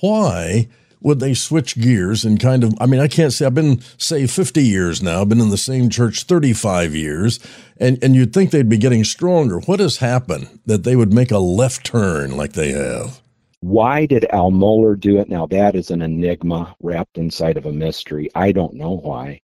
Why? 0.00 0.68
would 1.04 1.20
they 1.20 1.34
switch 1.34 1.78
gears 1.78 2.24
and 2.24 2.40
kind 2.40 2.64
of 2.64 2.74
i 2.80 2.86
mean 2.86 2.98
i 2.98 3.06
can't 3.06 3.32
say 3.32 3.46
i've 3.46 3.54
been 3.54 3.78
say 3.98 4.26
50 4.26 4.64
years 4.64 5.02
now 5.02 5.20
i've 5.20 5.28
been 5.28 5.40
in 5.40 5.50
the 5.50 5.58
same 5.58 5.90
church 5.90 6.24
35 6.24 6.96
years 6.96 7.38
and 7.76 8.02
and 8.02 8.16
you'd 8.16 8.32
think 8.32 8.50
they'd 8.50 8.68
be 8.68 8.78
getting 8.78 9.04
stronger 9.04 9.60
what 9.60 9.80
has 9.80 9.98
happened 9.98 10.60
that 10.66 10.82
they 10.82 10.96
would 10.96 11.12
make 11.12 11.30
a 11.30 11.38
left 11.38 11.84
turn 11.84 12.36
like 12.36 12.54
they 12.54 12.72
have 12.72 13.20
why 13.64 14.04
did 14.04 14.26
al 14.26 14.50
mohler 14.50 14.94
do 14.94 15.18
it? 15.20 15.28
Now 15.30 15.46
that 15.46 15.74
is 15.74 15.90
an 15.90 16.02
enigma 16.02 16.76
wrapped 16.82 17.16
inside 17.16 17.56
of 17.56 17.64
a 17.64 17.72
mystery. 17.72 18.28
I 18.34 18.52
don't 18.52 18.74
know 18.74 18.90
why. 18.90 19.40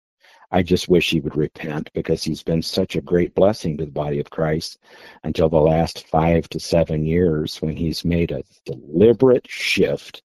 I 0.50 0.62
just 0.62 0.90
wish 0.90 1.08
he 1.08 1.20
would 1.20 1.36
repent 1.36 1.88
because 1.94 2.22
he's 2.22 2.42
been 2.42 2.60
such 2.60 2.96
a 2.96 3.00
great 3.00 3.34
blessing 3.34 3.78
to 3.78 3.86
the 3.86 3.90
body 3.90 4.20
of 4.20 4.28
Christ 4.28 4.78
until 5.24 5.48
the 5.48 5.58
last 5.58 6.06
five 6.08 6.46
to 6.50 6.60
seven 6.60 7.06
years 7.06 7.62
when 7.62 7.74
he's 7.74 8.04
made 8.04 8.30
a 8.30 8.44
deliberate 8.66 9.48
shift 9.48 10.22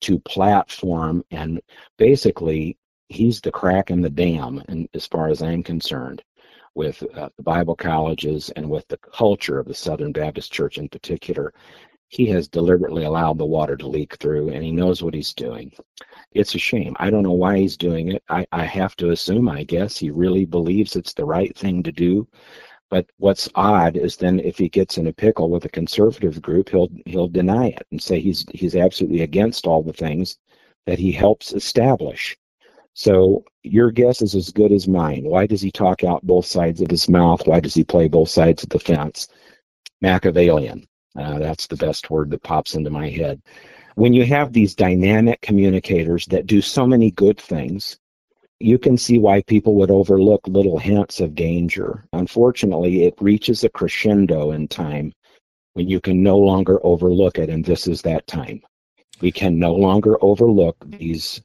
to 0.00 0.18
platform 0.18 1.24
and 1.30 1.60
basically 1.98 2.76
he's 3.08 3.40
the 3.40 3.52
crack 3.52 3.92
in 3.92 4.00
the 4.00 4.10
dam 4.10 4.60
and 4.66 4.88
as 4.92 5.06
far 5.06 5.28
as 5.28 5.40
i'm 5.40 5.62
concerned 5.62 6.22
with 6.74 7.02
uh, 7.14 7.30
the 7.38 7.42
bible 7.42 7.74
colleges 7.74 8.50
and 8.56 8.68
with 8.68 8.86
the 8.88 8.98
culture 8.98 9.58
of 9.58 9.66
the 9.66 9.74
southern 9.74 10.12
baptist 10.12 10.52
church 10.52 10.76
in 10.76 10.88
particular 10.88 11.54
he 12.08 12.26
has 12.26 12.48
deliberately 12.48 13.04
allowed 13.04 13.38
the 13.38 13.44
water 13.44 13.76
to 13.76 13.88
leak 13.88 14.16
through 14.16 14.48
and 14.50 14.62
he 14.62 14.72
knows 14.72 15.02
what 15.02 15.14
he's 15.14 15.34
doing 15.34 15.72
it's 16.32 16.54
a 16.54 16.58
shame 16.58 16.94
i 16.98 17.10
don't 17.10 17.22
know 17.22 17.32
why 17.32 17.58
he's 17.58 17.76
doing 17.76 18.12
it 18.12 18.22
i, 18.28 18.46
I 18.52 18.64
have 18.64 18.96
to 18.96 19.10
assume 19.10 19.48
i 19.48 19.64
guess 19.64 19.96
he 19.96 20.10
really 20.10 20.44
believes 20.44 20.96
it's 20.96 21.14
the 21.14 21.24
right 21.24 21.56
thing 21.56 21.82
to 21.82 21.92
do 21.92 22.28
but 22.88 23.06
what's 23.18 23.48
odd 23.56 23.96
is 23.96 24.16
then 24.16 24.38
if 24.40 24.58
he 24.58 24.68
gets 24.68 24.96
in 24.96 25.08
a 25.08 25.12
pickle 25.12 25.50
with 25.50 25.64
a 25.64 25.68
conservative 25.68 26.40
group, 26.40 26.68
he'll 26.68 26.88
he'll 27.04 27.28
deny 27.28 27.68
it 27.68 27.86
and 27.90 28.00
say 28.00 28.20
he's 28.20 28.44
he's 28.54 28.76
absolutely 28.76 29.22
against 29.22 29.66
all 29.66 29.82
the 29.82 29.92
things 29.92 30.38
that 30.86 30.98
he 30.98 31.10
helps 31.10 31.52
establish. 31.52 32.36
So 32.94 33.44
your 33.64 33.90
guess 33.90 34.22
is 34.22 34.34
as 34.34 34.52
good 34.52 34.72
as 34.72 34.86
mine. 34.88 35.24
Why 35.24 35.46
does 35.46 35.60
he 35.60 35.70
talk 35.72 36.04
out 36.04 36.26
both 36.26 36.46
sides 36.46 36.80
of 36.80 36.90
his 36.90 37.08
mouth? 37.08 37.46
Why 37.46 37.60
does 37.60 37.74
he 37.74 37.84
play 37.84 38.08
both 38.08 38.30
sides 38.30 38.62
of 38.62 38.68
the 38.70 38.78
fence? 38.78 39.28
Machiavellian. 40.00 40.86
Uh, 41.18 41.38
that's 41.38 41.66
the 41.66 41.76
best 41.76 42.10
word 42.10 42.30
that 42.30 42.42
pops 42.42 42.74
into 42.74 42.90
my 42.90 43.08
head. 43.08 43.40
When 43.94 44.12
you 44.12 44.24
have 44.26 44.52
these 44.52 44.74
dynamic 44.74 45.40
communicators 45.40 46.26
that 46.26 46.46
do 46.46 46.60
so 46.60 46.86
many 46.86 47.10
good 47.10 47.40
things, 47.40 47.98
you 48.60 48.78
can 48.78 48.96
see 48.96 49.18
why 49.18 49.42
people 49.42 49.74
would 49.74 49.90
overlook 49.90 50.46
little 50.46 50.78
hints 50.78 51.20
of 51.20 51.34
danger. 51.34 52.04
Unfortunately, 52.12 53.04
it 53.04 53.14
reaches 53.20 53.64
a 53.64 53.68
crescendo 53.68 54.52
in 54.52 54.68
time 54.68 55.12
when 55.74 55.88
you 55.88 56.00
can 56.00 56.22
no 56.22 56.38
longer 56.38 56.78
overlook 56.84 57.38
it, 57.38 57.50
and 57.50 57.64
this 57.64 57.86
is 57.86 58.02
that 58.02 58.26
time. 58.26 58.60
We 59.20 59.32
can 59.32 59.58
no 59.58 59.74
longer 59.74 60.16
overlook 60.22 60.76
these 60.86 61.42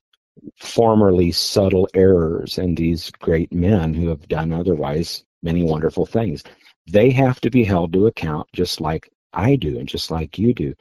formerly 0.57 1.31
subtle 1.31 1.87
errors 1.93 2.57
and 2.57 2.75
these 2.75 3.11
great 3.11 3.51
men 3.53 3.93
who 3.93 4.07
have 4.07 4.27
done 4.27 4.51
otherwise 4.51 5.23
many 5.43 5.63
wonderful 5.63 6.05
things. 6.05 6.43
They 6.87 7.11
have 7.11 7.39
to 7.41 7.49
be 7.49 7.63
held 7.63 7.93
to 7.93 8.07
account 8.07 8.47
just 8.53 8.81
like 8.81 9.09
I 9.33 9.55
do 9.55 9.79
and 9.79 9.87
just 9.87 10.11
like 10.11 10.37
you 10.37 10.53
do. 10.53 10.73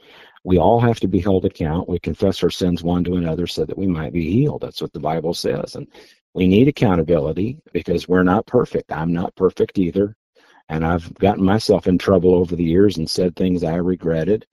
We 0.43 0.57
all 0.57 0.79
have 0.79 0.99
to 1.01 1.07
be 1.07 1.19
held 1.19 1.45
account. 1.45 1.87
We 1.87 1.99
confess 1.99 2.43
our 2.43 2.49
sins 2.49 2.83
one 2.83 3.03
to 3.03 3.15
another 3.15 3.47
so 3.47 3.65
that 3.65 3.77
we 3.77 3.87
might 3.87 4.13
be 4.13 4.31
healed. 4.31 4.61
That's 4.61 4.81
what 4.81 4.93
the 4.93 4.99
Bible 4.99 5.33
says. 5.33 5.75
And 5.75 5.87
we 6.33 6.47
need 6.47 6.67
accountability 6.67 7.59
because 7.73 8.07
we're 8.07 8.23
not 8.23 8.47
perfect. 8.47 8.91
I'm 8.91 9.13
not 9.13 9.35
perfect 9.35 9.77
either. 9.77 10.15
And 10.69 10.85
I've 10.85 11.13
gotten 11.15 11.43
myself 11.43 11.87
in 11.87 11.97
trouble 11.97 12.33
over 12.33 12.55
the 12.55 12.63
years 12.63 12.97
and 12.97 13.09
said 13.09 13.35
things 13.35 13.63
I 13.63 13.75
regretted. 13.75 14.45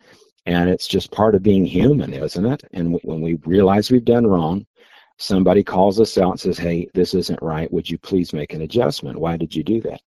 And 0.46 0.68
it's 0.68 0.88
just 0.88 1.12
part 1.12 1.34
of 1.34 1.42
being 1.42 1.64
human, 1.64 2.12
isn't 2.12 2.46
it? 2.46 2.64
And 2.72 2.98
when 3.02 3.20
we 3.20 3.34
realize 3.44 3.90
we've 3.90 4.04
done 4.04 4.26
wrong, 4.26 4.66
somebody 5.18 5.62
calls 5.62 6.00
us 6.00 6.18
out 6.18 6.32
and 6.32 6.40
says, 6.40 6.58
Hey, 6.58 6.88
this 6.94 7.14
isn't 7.14 7.42
right. 7.42 7.72
Would 7.72 7.88
you 7.88 7.98
please 7.98 8.32
make 8.32 8.52
an 8.52 8.62
adjustment? 8.62 9.18
Why 9.18 9.36
did 9.36 9.54
you 9.54 9.62
do 9.62 9.80
that? 9.82 10.00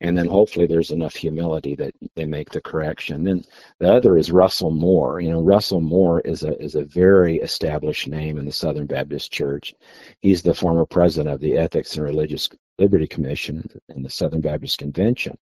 And 0.00 0.16
then 0.16 0.26
hopefully 0.26 0.66
there's 0.66 0.92
enough 0.92 1.16
humility 1.16 1.74
that 1.74 1.92
they 2.14 2.24
make 2.24 2.50
the 2.50 2.60
correction. 2.60 3.24
Then 3.24 3.44
the 3.80 3.92
other 3.92 4.16
is 4.16 4.30
Russell 4.30 4.70
Moore. 4.70 5.20
You 5.20 5.30
know, 5.30 5.42
Russell 5.42 5.80
Moore 5.80 6.20
is 6.20 6.44
a 6.44 6.56
is 6.62 6.76
a 6.76 6.84
very 6.84 7.38
established 7.38 8.06
name 8.06 8.38
in 8.38 8.44
the 8.44 8.52
Southern 8.52 8.86
Baptist 8.86 9.32
Church. 9.32 9.74
He's 10.20 10.42
the 10.42 10.54
former 10.54 10.86
president 10.86 11.34
of 11.34 11.40
the 11.40 11.56
Ethics 11.56 11.96
and 11.96 12.04
Religious 12.04 12.48
Liberty 12.78 13.08
Commission 13.08 13.68
in 13.88 14.02
the 14.02 14.10
Southern 14.10 14.40
Baptist 14.40 14.78
Convention. 14.78 15.36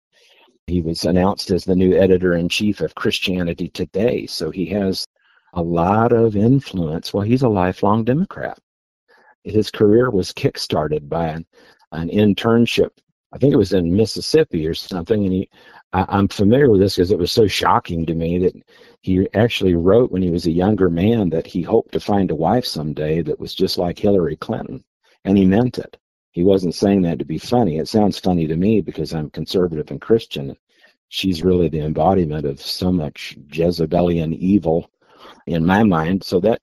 He 0.67 0.81
was 0.81 1.05
announced 1.05 1.51
as 1.51 1.65
the 1.65 1.77
new 1.77 1.95
editor 1.95 2.35
in 2.35 2.49
chief 2.49 2.81
of 2.81 2.95
Christianity 2.95 3.69
Today, 3.69 4.27
so 4.27 4.51
he 4.51 4.67
has 4.67 5.07
a 5.53 5.63
lot 5.63 6.13
of 6.13 6.35
influence. 6.35 7.13
Well, 7.13 7.23
he's 7.23 7.43
a 7.43 7.49
lifelong 7.49 8.05
Democrat. 8.05 8.59
His 9.45 9.71
career 9.71 10.11
was 10.11 10.33
kickstarted 10.33 11.09
by 11.09 11.29
an, 11.29 11.47
an 11.93 12.09
internship 12.09 12.91
I 13.33 13.39
think 13.39 13.53
it 13.53 13.59
was 13.59 13.73
in 13.73 13.97
Mississippi 13.97 14.67
or 14.67 14.75
something. 14.75 15.25
And 15.25 15.33
he, 15.33 15.51
I, 15.93 16.19
am 16.19 16.29
familiar 16.29 16.71
with 16.71 16.81
this 16.81 16.97
because 16.97 17.11
it 17.11 17.19
was 17.19 17.33
so 17.33 17.47
shocking 17.47 18.07
to 18.07 18.15
me 18.15 18.39
that 18.39 18.55
he 19.01 19.29
actually 19.35 19.75
wrote 19.75 20.11
when 20.11 20.23
he 20.23 20.31
was 20.31 20.47
a 20.47 20.53
younger 20.53 20.89
man 20.89 21.31
that 21.31 21.47
he 21.47 21.63
hoped 21.63 21.93
to 21.93 22.01
find 22.01 22.31
a 22.31 22.37
wife 22.37 22.65
someday 22.65 23.23
that 23.23 23.41
was 23.41 23.55
just 23.55 23.79
like 23.79 23.99
Hillary 23.99 24.37
Clinton, 24.37 24.85
and 25.25 25.37
he 25.37 25.45
meant 25.45 25.79
it. 25.79 25.97
He 26.33 26.45
wasn't 26.45 26.75
saying 26.75 27.03
that 27.03 27.19
to 27.19 27.25
be 27.25 27.39
funny. 27.39 27.79
It 27.79 27.89
sounds 27.89 28.19
funny 28.19 28.47
to 28.47 28.57
me 28.57 28.81
because 28.81 29.15
I'm 29.15 29.31
conservative 29.31 29.91
and 29.91 30.01
Christian. 30.01 30.57
She's 31.09 31.43
really 31.43 31.69
the 31.69 31.81
embodiment 31.81 32.45
of 32.47 32.61
so 32.61 32.93
much 32.93 33.37
Jezebelian 33.51 34.35
evil 34.35 34.91
in 35.47 35.65
my 35.65 35.83
mind. 35.83 36.25
So 36.25 36.41
that 36.41 36.61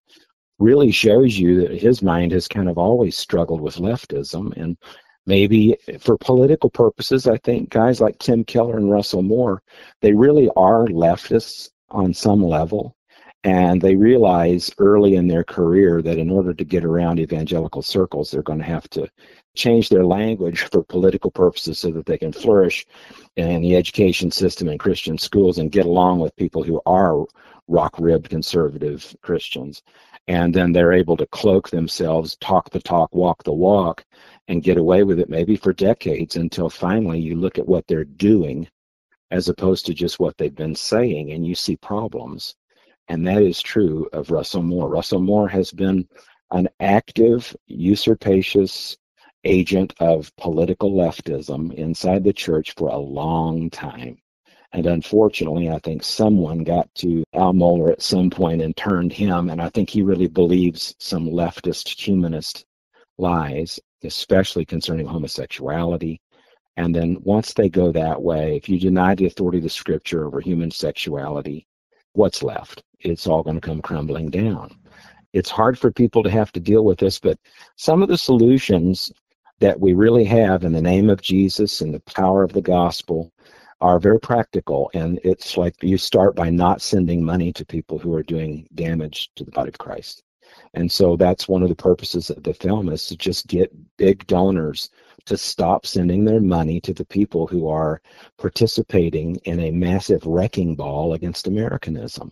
really 0.60 0.92
shows 0.92 1.38
you 1.38 1.62
that 1.62 1.82
his 1.82 2.02
mind 2.02 2.32
has 2.34 2.48
kind 2.48 2.70
of 2.70 2.78
always 2.78 3.18
struggled 3.18 3.62
with 3.62 3.78
leftism 3.78 4.56
and 4.56 4.78
maybe 5.26 5.76
for 6.00 6.18
political 6.18 6.70
purposes 6.70 7.28
i 7.28 7.38
think 7.38 7.70
guys 7.70 8.02
like 8.02 8.18
tim 8.20 8.44
keller 8.44 8.78
and 8.78 8.92
russell 8.92 9.22
moore 9.22 9.62
they 10.02 10.14
really 10.14 10.50
are 10.56 10.86
leftists 10.88 11.70
on 11.94 12.14
some 12.14 12.44
level. 12.44 12.96
And 13.46 13.82
they 13.82 13.96
realize 13.96 14.72
early 14.78 15.16
in 15.16 15.28
their 15.28 15.44
career 15.44 16.02
that 16.02 16.18
in 16.18 16.30
order 16.30 16.54
to 16.54 16.64
get 16.64 16.86
around 16.86 17.20
evangelical 17.20 17.82
circles 17.82 18.32
they're 18.32 18.42
going 18.42 18.60
to 18.60 18.66
have 18.66 18.90
to 18.92 19.10
change 19.54 19.90
their 19.90 20.06
language 20.06 20.62
for 20.72 20.82
political 20.84 21.30
purposes 21.30 21.78
so 21.78 21.92
that 21.92 22.06
they 22.06 22.18
can 22.18 22.32
flourish 22.32 22.86
in 23.36 23.62
the 23.62 23.76
education 23.76 24.32
system 24.32 24.70
and 24.70 24.80
christian 24.80 25.18
schools 25.18 25.58
and 25.58 25.74
get 25.74 25.86
along 25.86 26.20
with 26.20 26.36
people 26.38 26.64
who 26.64 26.82
are 26.86 27.26
rock-ribbed 27.68 28.30
conservative 28.30 29.14
christians. 29.22 29.84
And 30.30 30.54
then 30.54 30.72
they're 30.72 30.94
able 30.94 31.18
to 31.18 31.28
cloak 31.28 31.70
themselves 31.70 32.38
talk 32.38 32.70
the 32.70 32.80
talk 32.80 33.14
walk 33.14 33.44
the 33.44 33.52
walk 33.52 34.06
and 34.48 34.64
get 34.64 34.78
away 34.78 35.04
with 35.04 35.20
it 35.20 35.30
maybe 35.30 35.56
for 35.56 35.74
decades 35.74 36.36
until 36.36 36.70
finally 36.70 37.20
you 37.20 37.36
look 37.36 37.58
at 37.58 37.68
what 37.68 37.86
they're 37.88 38.04
doing 38.04 38.68
as 39.32 39.50
opposed 39.50 39.86
to 39.86 39.94
just 39.94 40.20
what 40.20 40.38
they've 40.38 40.56
been 40.56 40.76
saying 40.76 41.32
and 41.32 41.46
you 41.46 41.56
see 41.56 41.76
problems. 41.78 42.56
And 43.08 43.26
that 43.28 43.42
is 43.42 43.62
true 43.62 44.08
of 44.14 44.32
russell 44.32 44.64
moore. 44.64 44.90
Russell 44.90 45.22
moore 45.22 45.48
has 45.48 45.72
been 45.72 46.08
an 46.52 46.70
active 46.80 47.56
usurpacious 47.68 48.98
agent 49.44 49.94
of 50.00 50.36
political 50.38 50.92
leftism 50.92 51.74
inside 51.74 52.24
the 52.24 52.34
church 52.34 52.74
for 52.76 52.90
a 52.90 52.98
long 52.98 53.70
time. 53.70 54.18
And 54.72 54.88
unfortunately, 54.88 55.70
I 55.70 55.80
think 55.80 56.04
someone 56.04 56.64
got 56.64 56.94
to 56.96 57.24
Al 57.34 57.54
Mohler 57.54 57.92
at 57.92 58.02
some 58.02 58.30
point 58.30 58.62
and 58.62 58.76
turned 58.76 59.14
him. 59.14 59.50
And 59.50 59.62
I 59.62 59.70
think 59.70 59.90
he 59.90 60.02
really 60.02 60.28
believes 60.28 60.96
some 61.00 61.28
leftist 61.28 61.90
humanist 62.00 62.66
lies 63.20 63.80
especially 64.04 64.66
concerning 64.66 65.06
homosexuality. 65.06 66.22
And 66.78 66.94
then 66.96 67.18
once 67.22 67.54
they 67.54 67.70
go 67.70 67.92
that 67.92 68.22
way, 68.22 68.58
if 68.58 68.68
you 68.68 68.80
deny 68.80 69.16
the 69.16 69.28
authority 69.28 69.60
of 69.60 69.64
the 69.64 69.70
scripture 69.70 70.26
over 70.26 70.40
human 70.40 70.72
sexuality, 70.72 71.68
what's 72.14 72.44
left? 72.44 72.84
It's 73.00 73.28
all 73.28 73.44
going 73.44 73.60
to 73.60 73.68
come 73.68 73.82
crumbling 73.82 74.30
down. 74.30 74.76
It's 75.34 75.50
hard 75.50 75.78
for 75.78 75.92
people 75.92 76.24
to 76.24 76.30
have 76.30 76.52
to 76.54 76.60
deal 76.60 76.86
with 76.86 77.00
this, 77.00 77.20
but 77.20 77.38
some 77.76 78.02
of 78.02 78.10
the 78.10 78.18
solutions 78.18 79.12
that 79.60 79.80
we 79.80 79.94
really 79.94 80.26
have 80.26 80.64
in 80.64 80.72
the 80.72 80.82
name 80.82 81.10
of 81.10 81.22
Jesus 81.22 81.82
and 81.82 81.94
the 81.94 82.00
power 82.02 82.44
of 82.44 82.54
the 82.54 82.62
gospel 82.62 83.32
are 83.82 84.00
very 84.00 84.20
practical. 84.20 84.90
And 84.94 85.20
it's 85.24 85.58
like 85.58 85.76
you 85.82 85.98
start 85.98 86.36
by 86.36 86.50
not 86.50 86.82
sending 86.82 87.24
money 87.24 87.52
to 87.54 87.66
people 87.66 87.98
who 88.00 88.14
are 88.14 88.24
doing 88.24 88.68
damage 88.76 89.30
to 89.36 89.44
the 89.44 89.52
body 89.52 89.70
of 89.70 89.78
Christ. 89.78 90.24
And 90.74 90.92
so 90.92 91.16
that's 91.16 91.48
one 91.48 91.64
of 91.64 91.70
the 91.70 91.76
purposes 91.76 92.30
of 92.30 92.44
the 92.44 92.54
film 92.54 92.90
is 92.90 93.08
to 93.08 93.18
just 93.18 93.48
get 93.48 93.76
big 93.98 94.26
donors 94.28 94.90
to 95.26 95.38
stop 95.38 95.86
sending 95.86 96.26
their 96.26 96.42
money 96.42 96.82
to 96.82 96.94
the 96.94 97.06
people 97.06 97.48
who 97.48 97.68
are 97.68 98.02
participating 98.38 99.36
in 99.46 99.60
a 99.60 99.72
massive 99.72 100.26
wrecking 100.26 100.76
ball 100.76 101.14
against 101.14 101.48
Americanism. 101.48 102.32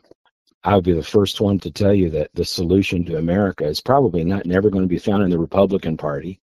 I 0.63 0.75
would 0.75 0.83
be 0.83 0.93
the 0.93 1.03
first 1.03 1.41
one 1.41 1.59
to 1.59 1.71
tell 1.71 1.93
you 1.93 2.09
that 2.11 2.29
the 2.33 2.45
solution 2.45 3.03
to 3.05 3.17
America 3.17 3.65
is 3.65 3.81
probably 3.81 4.23
not 4.23 4.45
never 4.45 4.69
going 4.69 4.83
to 4.83 4.89
be 4.89 4.99
found 4.99 5.23
in 5.23 5.29
the 5.29 5.39
Republican 5.39 5.97
Party. 5.97 6.39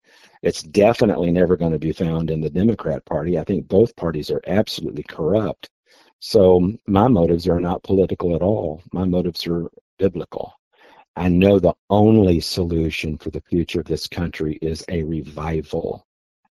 It's 0.42 0.62
definitely 0.62 1.30
never 1.30 1.56
going 1.56 1.72
to 1.72 1.78
be 1.78 1.92
found 1.92 2.30
in 2.30 2.40
the 2.40 2.50
Democrat 2.50 3.04
Party. 3.06 3.38
I 3.38 3.44
think 3.44 3.68
both 3.68 3.96
parties 3.96 4.30
are 4.30 4.42
absolutely 4.46 5.04
corrupt. 5.04 5.70
So 6.18 6.72
my 6.86 7.08
motives 7.08 7.48
are 7.48 7.60
not 7.60 7.82
political 7.84 8.34
at 8.34 8.42
all. 8.42 8.82
My 8.92 9.04
motives 9.04 9.46
are 9.46 9.70
biblical. 9.98 10.52
I 11.16 11.28
know 11.28 11.58
the 11.58 11.74
only 11.90 12.40
solution 12.40 13.18
for 13.18 13.30
the 13.30 13.42
future 13.42 13.80
of 13.80 13.86
this 13.86 14.08
country 14.08 14.58
is 14.62 14.84
a 14.88 15.02
revival 15.02 16.06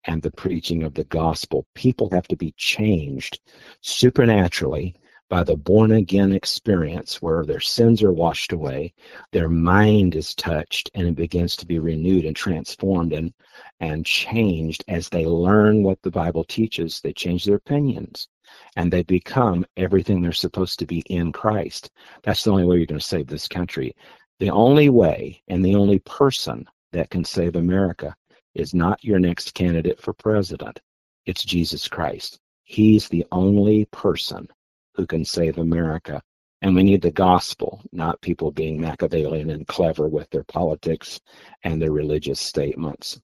and 0.05 0.21
the 0.21 0.31
preaching 0.31 0.83
of 0.83 0.93
the 0.93 1.05
gospel. 1.05 1.65
People 1.75 2.09
have 2.11 2.27
to 2.27 2.35
be 2.35 2.53
changed 2.57 3.39
supernaturally 3.81 4.95
by 5.29 5.43
the 5.43 5.55
born 5.55 5.91
again 5.91 6.33
experience 6.33 7.21
where 7.21 7.45
their 7.45 7.59
sins 7.59 8.01
are 8.03 8.11
washed 8.11 8.51
away, 8.51 8.93
their 9.31 9.47
mind 9.47 10.15
is 10.15 10.35
touched, 10.35 10.89
and 10.93 11.07
it 11.07 11.15
begins 11.15 11.55
to 11.55 11.67
be 11.67 11.79
renewed 11.79 12.25
and 12.25 12.35
transformed 12.35 13.13
and, 13.13 13.33
and 13.79 14.05
changed 14.05 14.83
as 14.87 15.07
they 15.07 15.25
learn 15.25 15.83
what 15.83 16.01
the 16.01 16.11
Bible 16.11 16.43
teaches. 16.43 16.99
They 16.99 17.13
change 17.13 17.45
their 17.45 17.55
opinions 17.55 18.27
and 18.75 18.91
they 18.91 19.03
become 19.03 19.65
everything 19.77 20.21
they're 20.21 20.31
supposed 20.31 20.79
to 20.79 20.87
be 20.87 20.99
in 21.07 21.31
Christ. 21.31 21.91
That's 22.23 22.43
the 22.43 22.51
only 22.51 22.65
way 22.65 22.77
you're 22.77 22.87
going 22.87 22.99
to 22.99 23.05
save 23.05 23.27
this 23.27 23.47
country. 23.47 23.95
The 24.39 24.49
only 24.51 24.87
way 24.87 25.41
and 25.49 25.65
the 25.65 25.75
only 25.75 25.99
person 25.99 26.65
that 26.93 27.09
can 27.09 27.25
save 27.25 27.57
America 27.57 28.15
is 28.55 28.73
not 28.73 29.03
your 29.03 29.19
next 29.19 29.53
candidate 29.53 30.01
for 30.01 30.13
president. 30.13 30.79
It's 31.25 31.43
Jesus 31.43 31.89
Christ. 31.89 32.39
He's 32.63 33.09
the 33.09 33.25
only 33.33 33.83
person 33.91 34.47
who 34.95 35.05
can 35.05 35.25
save 35.25 35.57
America. 35.57 36.21
And 36.61 36.73
we 36.73 36.83
need 36.83 37.01
the 37.01 37.11
gospel, 37.11 37.81
not 37.91 38.21
people 38.21 38.49
being 38.49 38.79
Machiavellian 38.79 39.49
and 39.49 39.67
clever 39.67 40.07
with 40.07 40.29
their 40.29 40.45
politics 40.45 41.19
and 41.63 41.81
their 41.81 41.91
religious 41.91 42.39
statements. 42.39 43.19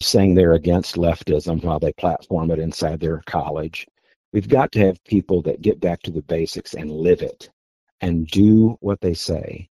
Saying 0.00 0.34
they're 0.34 0.54
against 0.54 0.96
leftism 0.96 1.62
while 1.64 1.78
they 1.78 1.92
platform 1.92 2.50
it 2.50 2.58
inside 2.58 3.00
their 3.00 3.22
college. 3.26 3.86
We've 4.32 4.48
got 4.48 4.72
to 4.72 4.78
have 4.80 5.04
people 5.04 5.42
that 5.42 5.60
get 5.60 5.80
back 5.80 6.00
to 6.02 6.10
the 6.10 6.22
basics 6.22 6.72
and 6.72 6.90
live 6.90 7.20
it 7.20 7.50
and 8.00 8.26
do 8.26 8.78
what 8.80 9.02
they 9.02 9.14
say 9.14 9.68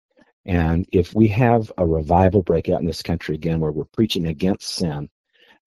and 0.49 0.87
if 0.91 1.13
we 1.13 1.27
have 1.27 1.71
a 1.77 1.85
revival 1.85 2.41
breakout 2.41 2.79
in 2.79 2.87
this 2.87 3.03
country 3.03 3.35
again 3.35 3.59
where 3.59 3.71
we're 3.71 3.83
preaching 3.83 4.25
against 4.25 4.73
sin, 4.73 5.07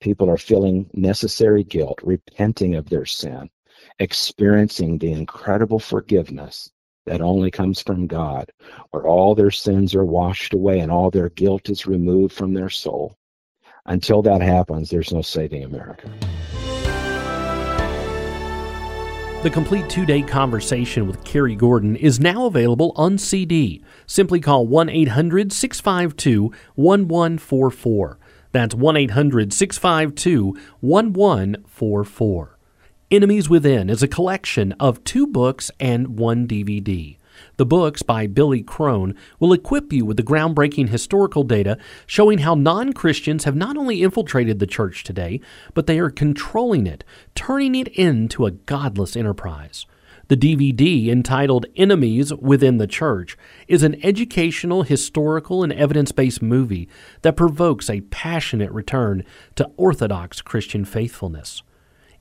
people 0.01 0.29
are 0.29 0.37
feeling 0.37 0.91
necessary 0.93 1.63
guilt, 1.63 2.01
repenting 2.03 2.75
of 2.75 2.91
their 2.91 3.07
sin, 3.07 3.49
experiencing 4.01 4.99
the 4.99 5.13
incredible 5.13 5.79
forgiveness 5.79 6.69
that 7.07 7.21
only 7.21 7.49
comes 7.49 7.81
from 7.81 8.09
God, 8.09 8.51
where 8.91 9.07
all 9.07 9.37
their 9.37 9.53
sins 9.53 9.95
are 9.95 10.05
washed 10.05 10.53
away 10.53 10.81
and 10.81 10.91
all 10.91 11.13
their 11.13 11.29
guilt 11.29 11.71
is 11.71 11.87
removed 11.87 12.35
from 12.35 12.53
their 12.53 12.71
soul. 12.71 13.17
Until 13.87 14.21
that 14.23 14.43
happens, 14.43 14.91
there's 14.91 15.13
no 15.13 15.23
saving 15.23 15.63
America. 15.63 16.11
The 19.43 19.51
complete 19.51 19.91
two 19.91 20.07
day 20.07 20.23
conversation 20.23 21.09
with 21.09 21.25
Cary 21.25 21.57
Gordon 21.57 21.97
is 21.97 22.21
now 22.21 22.47
available 22.47 22.93
on 22.95 23.19
CD. 23.19 23.83
Simply 24.07 24.39
call 24.39 24.69
1 24.69 24.89
800 24.89 25.53
652 25.53 26.53
1144. 26.77 28.19
That's 28.53 28.73
1 28.77 28.97
800 28.97 29.53
652 29.53 30.57
1144. 30.79 32.59
Enemies 33.11 33.51
Within 33.51 33.91
is 33.91 34.01
a 34.01 34.07
collection 34.07 34.75
of 34.79 35.03
two 35.03 35.27
books 35.27 35.73
and 35.81 36.17
one 36.17 36.47
DVD. 36.47 37.17
The 37.59 37.67
books 37.67 38.03
by 38.03 38.27
Billy 38.27 38.63
Crone 38.63 39.15
will 39.39 39.53
equip 39.53 39.93
you 39.93 40.07
with 40.07 40.17
the 40.17 40.23
groundbreaking 40.23 40.89
historical 40.89 41.43
data 41.43 41.77
showing 42.07 42.39
how 42.39 42.55
non 42.55 42.95
Christians 42.95 43.45
have 43.45 43.55
not 43.55 43.77
only 43.77 44.03
infiltrated 44.03 44.59
the 44.59 44.67
church 44.67 45.05
today, 45.05 45.41
but 45.75 45.87
they 45.87 45.99
are 45.99 46.11
controlling 46.11 46.87
it, 46.87 47.05
turning 47.35 47.75
it 47.75 47.89
into 47.89 48.47
a 48.47 48.53
godless 48.53 49.17
enterprise. 49.17 49.85
The 50.29 50.37
DVD, 50.37 51.09
entitled 51.09 51.67
Enemies 51.77 52.33
Within 52.33 52.79
the 52.79 52.87
Church, 52.87 53.37
is 53.69 53.83
an 53.83 54.03
educational, 54.03 54.83
historical, 54.83 55.63
and 55.63 55.73
evidence 55.75 56.11
based 56.11 56.41
movie 56.41 56.89
that 57.21 57.37
provokes 57.37 57.91
a 57.91 58.01
passionate 58.03 58.71
return 58.71 59.25
to 59.57 59.71
Orthodox 59.77 60.41
Christian 60.41 60.87
faithfulness. 60.87 61.63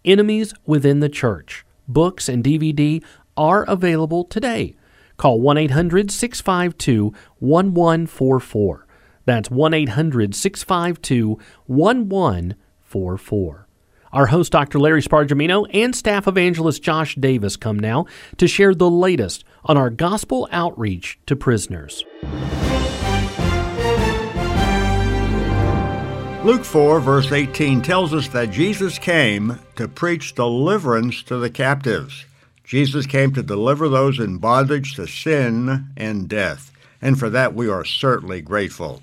Enemies 0.04 0.54
Within 0.66 1.00
the 1.00 1.08
Church, 1.08 1.66
books 1.88 2.28
and 2.28 2.44
DVD 2.44 3.02
are 3.38 3.64
available 3.64 4.26
today 4.26 4.76
Call 5.22 5.40
1 5.40 5.56
800 5.56 6.10
652 6.10 7.14
1144. 7.38 8.88
That's 9.26 9.52
1 9.52 9.72
800 9.72 10.34
652 10.34 11.38
1144. 11.68 13.68
Our 14.12 14.26
host, 14.26 14.52
Dr. 14.52 14.80
Larry 14.80 15.04
Spargimino, 15.04 15.68
and 15.72 15.96
staff 15.96 16.28
evangelist 16.28 16.82
Josh 16.82 17.14
Davis 17.14 17.56
come 17.56 17.78
now 17.78 18.08
to 18.38 18.48
share 18.48 18.74
the 18.74 18.90
latest 18.90 19.44
on 19.64 19.78
our 19.78 19.92
gospel 19.92 20.50
outreach 20.52 21.20
to 21.28 21.36
prisoners. 21.36 22.04
Luke 26.44 26.66
4, 26.66 27.00
verse 27.00 27.32
18 27.32 27.84
tells 27.84 28.16
us 28.16 28.28
that 28.30 28.50
Jesus 28.50 28.98
came 28.98 29.60
to 29.76 29.88
preach 29.88 30.34
deliverance 30.34 31.22
to 31.22 31.38
the 31.38 31.52
captives. 31.52 32.26
Jesus 32.72 33.06
came 33.06 33.34
to 33.34 33.44
deliver 33.44 33.90
those 33.90 34.18
in 34.18 34.38
bondage 34.38 34.96
to 34.96 35.06
sin 35.06 35.88
and 35.98 36.30
death, 36.30 36.72
and 37.02 37.20
for 37.20 37.30
that 37.30 37.54
we 37.54 37.68
are 37.68 37.84
certainly 37.84 38.42
grateful. 38.42 39.02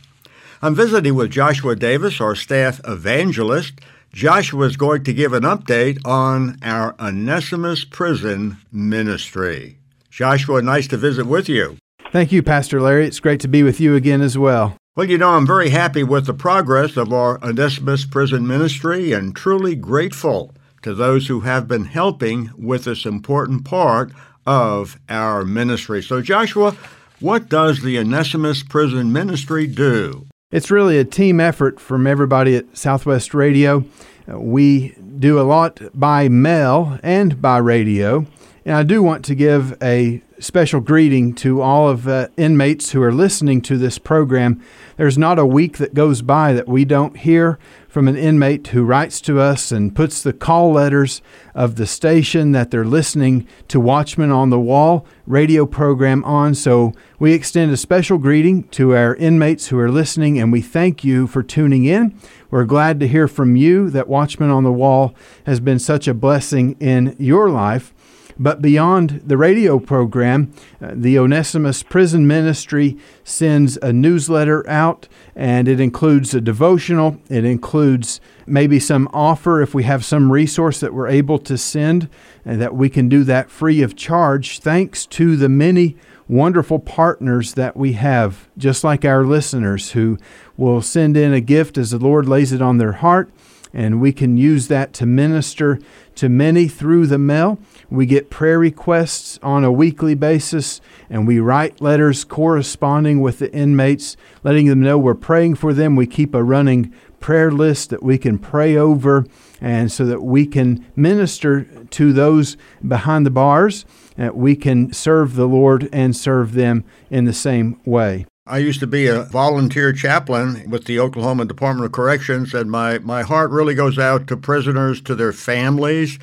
I'm 0.63 0.75
visiting 0.75 1.15
with 1.15 1.31
Joshua 1.31 1.77
Davis, 1.77 2.19
our 2.19 2.35
staff 2.35 2.81
evangelist. 2.89 3.75
Joshua 4.11 4.65
is 4.65 4.79
going 4.79 5.05
to 5.05 5.13
give 5.13 5.35
an 5.35 5.43
update 5.43 5.99
on 6.07 6.57
our 6.63 6.95
Onesimus 6.99 7.85
Prison 7.85 8.57
ministry. 8.73 9.77
Joshua, 10.09 10.63
nice 10.63 10.89
to 10.89 10.97
visit 10.97 11.27
with 11.27 11.47
you. 11.47 11.77
Thank 12.11 12.33
you, 12.33 12.43
Pastor 12.43 12.81
Larry. 12.81 13.07
It's 13.07 13.21
great 13.21 13.41
to 13.41 13.49
be 13.49 13.63
with 13.63 13.81
you 13.81 13.95
again 13.95 14.23
as 14.23 14.39
well. 14.39 14.79
Well, 14.97 15.11
you 15.11 15.19
know, 15.19 15.33
I'm 15.33 15.47
very 15.47 15.69
happy 15.69 16.03
with 16.03 16.25
the 16.25 16.33
progress 16.33 16.97
of 16.97 17.13
our 17.13 17.39
Onesimus 17.45 18.07
Prison 18.07 18.47
Ministry 18.47 19.13
and 19.13 19.37
truly 19.37 19.75
grateful 19.75 20.55
to 20.89 20.95
those 20.95 21.27
who 21.27 21.41
have 21.41 21.69
been 21.69 21.85
helping 21.85 22.51
with 22.57 22.85
this 22.85 23.05
important 23.05 23.63
part 23.63 24.11
of 24.47 24.99
our 25.07 25.45
ministry. 25.45 26.03
So, 26.03 26.23
Joshua, 26.23 26.75
what 27.21 27.51
does 27.51 27.83
the 27.83 27.99
Onesimus 27.99 28.63
Prison 28.63 29.13
Ministry 29.13 29.67
do? 29.67 30.27
It's 30.51 30.71
really 30.71 30.99
a 30.99 31.05
team 31.05 31.41
effort 31.41 31.79
from 31.79 32.07
everybody 32.07 32.57
at 32.57 32.75
Southwest 32.75 33.35
Radio. 33.35 33.85
Uh, 34.27 34.41
we 34.41 34.95
do 35.19 35.39
a 35.39 35.43
lot 35.43 35.79
by 35.93 36.29
mail 36.29 36.99
and 37.03 37.43
by 37.43 37.59
radio. 37.59 38.25
And 38.65 38.75
I 38.75 38.83
do 38.83 39.03
want 39.03 39.25
to 39.27 39.35
give 39.35 39.77
a 39.83 40.23
special 40.41 40.81
greeting 40.81 41.35
to 41.35 41.61
all 41.61 41.89
of 41.89 42.05
the 42.05 42.31
inmates 42.37 42.93
who 42.93 43.03
are 43.03 43.13
listening 43.13 43.61
to 43.63 43.77
this 43.77 43.99
program. 43.99 44.63
There's 44.97 45.19
not 45.19 45.39
a 45.39 45.47
week 45.47 45.79
that 45.79 45.95
goes 45.95 46.23
by 46.23 46.53
that 46.53 46.69
we 46.69 46.85
don't 46.85 47.17
hear 47.17 47.59
from 47.89 48.07
an 48.07 48.17
inmate 48.17 48.67
who 48.69 48.85
writes 48.85 49.21
to 49.23 49.41
us 49.41 49.73
and 49.73 49.97
puts 49.97 50.23
the 50.23 50.33
call 50.33 50.73
letters 50.73 51.23
of 51.55 51.77
the 51.77 51.87
station 51.87 52.53
that 52.53 52.71
they're 52.71 52.85
listening 52.85 53.49
to 53.67 53.81
Watchman 53.81 54.31
on 54.31 54.51
the 54.51 54.61
Wall 54.61 55.07
radio 55.27 55.67
program 55.67 56.23
on. 56.25 56.55
So 56.55 56.93
we 57.19 57.33
extend 57.33 57.73
a 57.73 57.77
special 57.77 58.19
greeting 58.19 58.65
to 58.69 58.95
our 58.95 59.17
inmates 59.17 59.69
who 59.69 59.79
are 59.79 59.91
listening 59.91 60.39
and 60.39 60.53
we 60.53 60.61
thank 60.61 61.03
you 61.03 61.27
for 61.27 61.43
tuning 61.43 61.87
in. 61.87 62.17
We're 62.51 62.65
glad 62.65 63.01
to 63.01 63.09
hear 63.09 63.27
from 63.27 63.57
you 63.57 63.91
that 63.91 64.09
Watchman 64.09 64.51
on 64.51 64.65
the 64.65 64.73
Wall 64.73 65.15
has 65.47 65.59
been 65.59 65.79
such 65.79 66.07
a 66.07 66.15
blessing 66.15 66.77
in 66.79 67.17
your 67.19 67.51
life. 67.51 67.93
But 68.39 68.63
beyond 68.63 69.23
the 69.27 69.37
radio 69.37 69.81
program, 69.81 70.53
uh, 70.81 70.93
the 70.95 71.19
Onesimus 71.19 71.83
Prison 71.83 72.27
Ministry 72.27 72.97
sends 73.25 73.77
a 73.79 73.93
newsletter 73.93 74.69
out, 74.69 75.09
and 75.35 75.67
it 75.67 75.81
includes 75.81 76.35
a 76.35 76.41
devotional. 76.41 77.21
It 77.29 77.45
includes 77.45 78.21
maybe 78.47 78.79
some 78.79 79.09
offer 79.13 79.61
if 79.61 79.75
we 79.75 79.83
have 79.85 80.05
some 80.05 80.31
resource 80.31 80.79
that 80.81 80.95
we're 80.95 81.09
able 81.09 81.39
to 81.41 81.59
send, 81.59 82.09
and 82.45 82.61
that 82.61 82.77
we 82.77 82.89
can 82.89 83.09
do 83.09 83.25
that 83.25 83.51
free 83.51 83.83
of 83.83 83.97
charge, 83.97 84.61
thanks 84.61 85.05
to 85.07 85.37
the 85.37 85.49
many 85.49 85.97
wonderful 86.29 86.79
partners 86.79 87.55
that 87.55 87.77
we 87.77 87.95
have, 87.95 88.49
just 88.57 88.85
like 88.85 89.05
our 89.05 89.25
listeners 89.25 89.93
who 89.93 90.17
will 90.57 90.81
send 90.81 91.17
in 91.17 91.33
a 91.33 91.41
gift 91.41 91.77
as 91.77 91.91
the 91.91 91.99
Lord 91.99 92.29
lays 92.29 92.53
it 92.53 92.63
on 92.63 92.79
their 92.79 92.93
heart 92.93 93.31
and 93.73 94.01
we 94.01 94.13
can 94.13 94.37
use 94.37 94.69
that 94.69 94.93
to 94.95 95.07
minister 95.07 95.79
to 96.15 96.29
many 96.29 96.69
through 96.69 97.07
the 97.07 97.19
mail. 97.19 97.59
We 97.91 98.05
get 98.05 98.29
prayer 98.29 98.59
requests 98.59 99.39
on 99.43 99.65
a 99.65 99.73
weekly 99.73 100.15
basis, 100.15 100.81
and 101.09 101.27
we 101.27 101.41
write 101.41 101.81
letters 101.81 102.23
corresponding 102.23 103.21
with 103.21 103.39
the 103.39 103.53
inmates, 103.55 104.17
letting 104.45 104.67
them 104.67 104.81
know 104.81 104.99
we're 104.99 105.15
praying 105.15 105.55
for 105.55 105.73
them. 105.73 105.97
We 105.97 106.07
keep 106.07 106.35
a 106.35 106.45
running 106.45 106.93
prayer 107.19 107.51
list 107.51 107.89
that 107.91 108.03
we 108.03 108.19
can 108.19 108.39
pray 108.39 108.77
over, 108.77 109.25
and 109.61 109.91
so 109.91 110.05
that 110.05 110.23
we 110.23 110.47
can 110.47 110.87
minister 110.95 111.65
to 111.65 112.13
those 112.13 112.59
behind 112.87 113.25
the 113.25 113.31
bars, 113.31 113.87
that 114.17 114.37
we 114.37 114.55
can 114.55 114.93
serve 114.93 115.35
the 115.35 115.49
Lord 115.49 115.89
and 115.91 116.15
serve 116.15 116.53
them 116.53 116.85
in 117.11 117.25
the 117.25 117.33
same 117.33 117.81
way. 117.87 118.27
I 118.47 118.59
used 118.59 118.81
to 118.81 118.87
be 118.87 119.07
a 119.07 119.25
volunteer 119.25 119.93
chaplain 119.93 120.71
with 120.71 120.85
the 120.85 120.99
Oklahoma 120.99 121.45
Department 121.45 121.87
of 121.87 121.93
Corrections, 121.93 122.55
and 122.55 122.71
my, 122.71 122.99
my 122.99 123.23
heart 123.23 123.51
really 123.51 123.75
goes 123.75 123.99
out 123.99 124.27
to 124.29 124.37
prisoners, 124.37 125.01
to 125.03 125.15
their 125.15 125.33
families, 125.33 126.19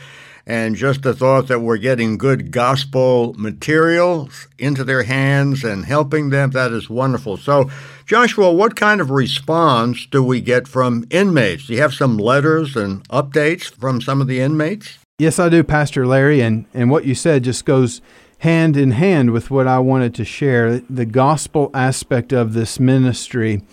and 0.47 0.75
just 0.75 1.01
the 1.01 1.13
thought 1.13 1.47
that 1.47 1.61
we're 1.61 1.77
getting 1.77 2.17
good 2.17 2.51
gospel 2.51 3.33
materials 3.37 4.47
into 4.59 4.83
their 4.83 5.03
hands 5.03 5.63
and 5.63 5.85
helping 5.85 6.29
them, 6.29 6.51
that 6.51 6.71
is 6.71 6.89
wonderful. 6.89 7.37
So, 7.37 7.69
Joshua, 8.05 8.51
what 8.51 8.75
kind 8.75 9.01
of 9.01 9.09
response 9.09 10.05
do 10.05 10.23
we 10.23 10.41
get 10.41 10.67
from 10.67 11.05
inmates? 11.09 11.67
Do 11.67 11.73
you 11.73 11.81
have 11.81 11.93
some 11.93 12.17
letters 12.17 12.75
and 12.75 13.07
updates 13.09 13.63
from 13.63 14.01
some 14.01 14.21
of 14.21 14.27
the 14.27 14.39
inmates? 14.39 14.99
Yes, 15.17 15.39
I 15.39 15.49
do, 15.49 15.63
Pastor 15.63 16.05
Larry, 16.05 16.41
and, 16.41 16.65
and 16.73 16.91
what 16.91 17.05
you 17.05 17.15
said 17.15 17.45
just 17.45 17.65
goes 17.65 18.01
hand 18.39 18.77
in 18.77 18.91
hand 18.91 19.31
with 19.31 19.49
what 19.49 19.65
I 19.65 19.79
wanted 19.79 20.13
to 20.15 20.25
share 20.25 20.79
the 20.79 21.05
gospel 21.05 21.71
aspect 21.73 22.33
of 22.33 22.53
this 22.53 22.79
ministry. 22.79 23.63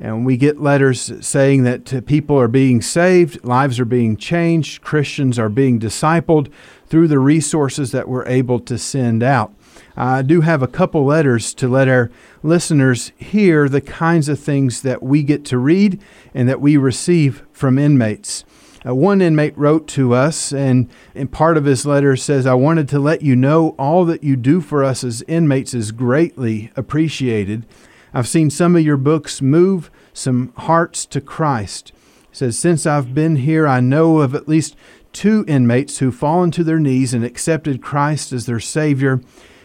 And 0.00 0.24
we 0.24 0.38
get 0.38 0.62
letters 0.62 1.12
saying 1.20 1.64
that 1.64 2.06
people 2.06 2.40
are 2.40 2.48
being 2.48 2.80
saved, 2.80 3.44
lives 3.44 3.78
are 3.78 3.84
being 3.84 4.16
changed, 4.16 4.80
Christians 4.80 5.38
are 5.38 5.50
being 5.50 5.78
discipled 5.78 6.50
through 6.86 7.08
the 7.08 7.18
resources 7.18 7.92
that 7.92 8.08
we're 8.08 8.26
able 8.26 8.60
to 8.60 8.78
send 8.78 9.22
out. 9.22 9.52
I 9.96 10.22
do 10.22 10.40
have 10.40 10.62
a 10.62 10.68
couple 10.68 11.04
letters 11.04 11.52
to 11.54 11.68
let 11.68 11.86
our 11.86 12.10
listeners 12.42 13.12
hear 13.18 13.68
the 13.68 13.82
kinds 13.82 14.30
of 14.30 14.40
things 14.40 14.80
that 14.82 15.02
we 15.02 15.22
get 15.22 15.44
to 15.46 15.58
read 15.58 16.00
and 16.32 16.48
that 16.48 16.62
we 16.62 16.78
receive 16.78 17.44
from 17.52 17.78
inmates. 17.78 18.44
Uh, 18.86 18.94
one 18.94 19.20
inmate 19.20 19.56
wrote 19.58 19.86
to 19.86 20.14
us, 20.14 20.52
and 20.54 20.88
in 21.14 21.28
part 21.28 21.58
of 21.58 21.66
his 21.66 21.84
letter 21.84 22.16
says, 22.16 22.46
I 22.46 22.54
wanted 22.54 22.88
to 22.88 22.98
let 22.98 23.20
you 23.20 23.36
know 23.36 23.74
all 23.78 24.06
that 24.06 24.24
you 24.24 24.36
do 24.36 24.62
for 24.62 24.82
us 24.82 25.04
as 25.04 25.22
inmates 25.28 25.74
is 25.74 25.92
greatly 25.92 26.72
appreciated. 26.76 27.66
I've 28.12 28.28
seen 28.28 28.50
some 28.50 28.76
of 28.76 28.82
your 28.82 28.96
books 28.96 29.40
move 29.40 29.90
some 30.12 30.52
hearts 30.56 31.06
to 31.06 31.20
Christ. 31.20 31.92
He 32.30 32.36
says, 32.36 32.58
Since 32.58 32.86
I've 32.86 33.14
been 33.14 33.36
here, 33.36 33.66
I 33.66 33.80
know 33.80 34.18
of 34.18 34.34
at 34.34 34.48
least 34.48 34.76
two 35.12 35.44
inmates 35.48 35.98
who've 35.98 36.14
fallen 36.14 36.50
to 36.52 36.64
their 36.64 36.78
knees 36.78 37.14
and 37.14 37.24
accepted 37.24 37.82
Christ 37.82 38.32
as 38.32 38.46
their 38.46 38.60
Savior, 38.60 39.20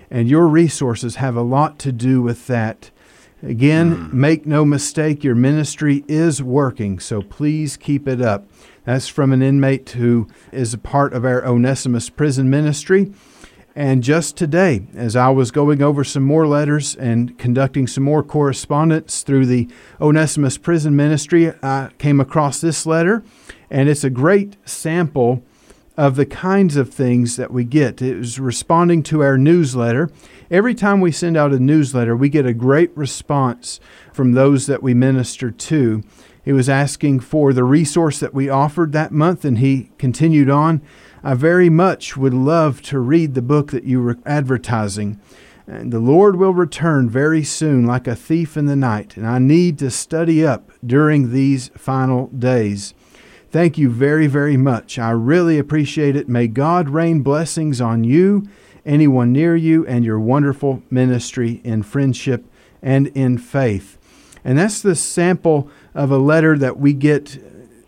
and 0.09 0.27
your 0.27 0.47
resources 0.47 1.15
have 1.15 1.35
a 1.35 1.41
lot 1.41 1.79
to 1.79 1.91
do 1.91 2.21
with 2.21 2.47
that. 2.47 2.91
Again, 3.43 3.95
mm. 3.95 4.13
make 4.13 4.45
no 4.45 4.65
mistake, 4.65 5.23
your 5.23 5.35
ministry 5.35 6.03
is 6.07 6.41
working, 6.41 6.99
so 6.99 7.21
please 7.21 7.77
keep 7.77 8.07
it 8.07 8.21
up. 8.21 8.47
That's 8.85 9.07
from 9.07 9.33
an 9.33 9.41
inmate 9.41 9.89
who 9.91 10.27
is 10.51 10.73
a 10.73 10.79
part 10.79 11.13
of 11.13 11.25
our 11.25 11.45
Onesimus 11.45 12.09
prison 12.09 12.49
ministry. 12.49 13.13
And 13.77 14.03
just 14.03 14.37
today, 14.37 14.87
as 14.95 15.17
I 15.17 15.27
was 15.29 15.51
going 15.51 15.81
over 15.81 16.05
some 16.05 16.23
more 16.23 16.47
letters 16.47 16.95
and 16.95 17.37
conducting 17.37 17.87
some 17.87 18.05
more 18.05 18.23
correspondence 18.23 19.21
through 19.21 19.47
the 19.47 19.67
Onesimus 19.99 20.57
prison 20.57 20.95
ministry, 20.95 21.51
I 21.61 21.89
came 21.97 22.21
across 22.21 22.61
this 22.61 22.85
letter, 22.85 23.21
and 23.69 23.89
it's 23.89 24.05
a 24.05 24.09
great 24.09 24.55
sample 24.63 25.43
of 25.97 26.15
the 26.15 26.25
kinds 26.25 26.77
of 26.77 26.93
things 26.93 27.35
that 27.35 27.51
we 27.51 27.65
get. 27.65 28.01
It 28.01 28.17
was 28.17 28.39
responding 28.39 29.03
to 29.03 29.21
our 29.21 29.37
newsletter. 29.37 30.09
Every 30.49 30.73
time 30.73 31.01
we 31.01 31.11
send 31.11 31.35
out 31.35 31.51
a 31.51 31.59
newsletter, 31.59 32.15
we 32.15 32.29
get 32.29 32.45
a 32.45 32.53
great 32.53 32.95
response 32.95 33.81
from 34.13 34.31
those 34.31 34.67
that 34.67 34.83
we 34.83 34.93
minister 34.93 35.51
to. 35.51 36.01
He 36.45 36.53
was 36.53 36.69
asking 36.69 37.21
for 37.21 37.51
the 37.51 37.63
resource 37.63 38.19
that 38.19 38.33
we 38.33 38.47
offered 38.47 38.93
that 38.93 39.11
month, 39.11 39.43
and 39.43 39.57
he 39.57 39.89
continued 39.97 40.49
on. 40.49 40.81
I 41.25 41.33
very 41.33 41.71
much 41.71 42.15
would 42.15 42.35
love 42.35 42.83
to 42.83 42.99
read 42.99 43.33
the 43.33 43.41
book 43.41 43.71
that 43.71 43.83
you 43.83 43.99
were 43.99 44.19
advertising. 44.27 45.19
And 45.65 45.91
the 45.91 45.99
Lord 45.99 46.35
will 46.35 46.53
return 46.53 47.09
very 47.09 47.43
soon, 47.43 47.87
like 47.87 48.05
a 48.05 48.15
thief 48.15 48.55
in 48.55 48.67
the 48.67 48.75
night, 48.75 49.17
and 49.17 49.25
I 49.25 49.39
need 49.39 49.79
to 49.79 49.89
study 49.89 50.45
up 50.45 50.69
during 50.85 51.31
these 51.31 51.69
final 51.69 52.27
days. 52.27 52.93
Thank 53.49 53.75
you 53.75 53.89
very, 53.89 54.27
very 54.27 54.55
much. 54.55 54.99
I 54.99 55.09
really 55.09 55.57
appreciate 55.57 56.15
it. 56.15 56.29
May 56.29 56.47
God 56.47 56.89
rain 56.89 57.21
blessings 57.21 57.81
on 57.81 58.03
you, 58.03 58.47
anyone 58.85 59.31
near 59.31 59.55
you, 59.55 59.83
and 59.87 60.05
your 60.05 60.19
wonderful 60.19 60.83
ministry 60.91 61.59
in 61.63 61.81
friendship 61.81 62.45
and 62.83 63.07
in 63.07 63.39
faith. 63.39 63.97
And 64.43 64.59
that's 64.59 64.79
the 64.79 64.95
sample 64.95 65.71
of 65.95 66.11
a 66.11 66.19
letter 66.19 66.55
that 66.59 66.77
we 66.77 66.93
get 66.93 67.39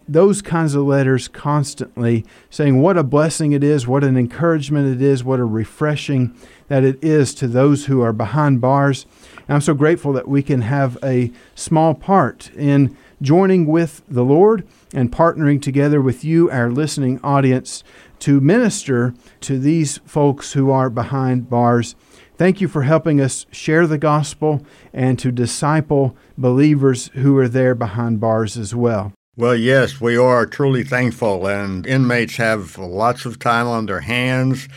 those 0.07 0.41
kinds 0.41 0.75
of 0.75 0.83
letters 0.83 1.27
constantly 1.27 2.25
saying 2.49 2.81
what 2.81 2.97
a 2.97 3.03
blessing 3.03 3.51
it 3.51 3.63
is, 3.63 3.87
what 3.87 4.03
an 4.03 4.17
encouragement 4.17 4.93
it 4.93 5.01
is, 5.01 5.23
what 5.23 5.39
a 5.39 5.45
refreshing 5.45 6.35
that 6.67 6.83
it 6.83 7.03
is 7.03 7.33
to 7.35 7.47
those 7.47 7.85
who 7.85 8.01
are 8.01 8.13
behind 8.13 8.61
bars. 8.61 9.05
And 9.47 9.55
I'm 9.55 9.61
so 9.61 9.73
grateful 9.73 10.13
that 10.13 10.27
we 10.27 10.43
can 10.43 10.61
have 10.61 10.97
a 11.03 11.31
small 11.55 11.93
part 11.93 12.51
in 12.55 12.95
joining 13.21 13.65
with 13.65 14.01
the 14.07 14.23
Lord 14.23 14.67
and 14.93 15.11
partnering 15.11 15.61
together 15.61 16.01
with 16.01 16.23
you, 16.23 16.49
our 16.51 16.69
listening 16.69 17.19
audience, 17.23 17.83
to 18.19 18.39
minister 18.39 19.13
to 19.41 19.59
these 19.59 19.99
folks 19.99 20.53
who 20.53 20.71
are 20.71 20.89
behind 20.89 21.49
bars 21.49 21.95
Thank 22.37 22.61
you 22.61 22.67
for 22.67 22.83
helping 22.83 23.19
us 23.19 23.47
share 23.51 23.87
the 23.87 23.97
gospel 23.97 24.63
and 24.93 25.17
to 25.17 25.31
disciple 25.31 26.15
believers 26.37 27.07
who 27.15 27.35
are 27.37 27.47
there 27.47 27.73
behind 27.73 28.19
bars 28.19 28.57
as 28.57 28.75
well. 28.75 29.11
Well, 29.39 29.55
yes, 29.55 30.01
we 30.01 30.17
are 30.17 30.47
truly 30.47 30.83
thankful, 30.83 31.45
and 31.45 31.85
inmates 31.85 32.37
have 32.37 32.75
lots 32.79 33.23
of 33.23 33.37
time 33.37 33.67
on 33.67 33.85
their 33.85 33.99
hands. 33.99 34.67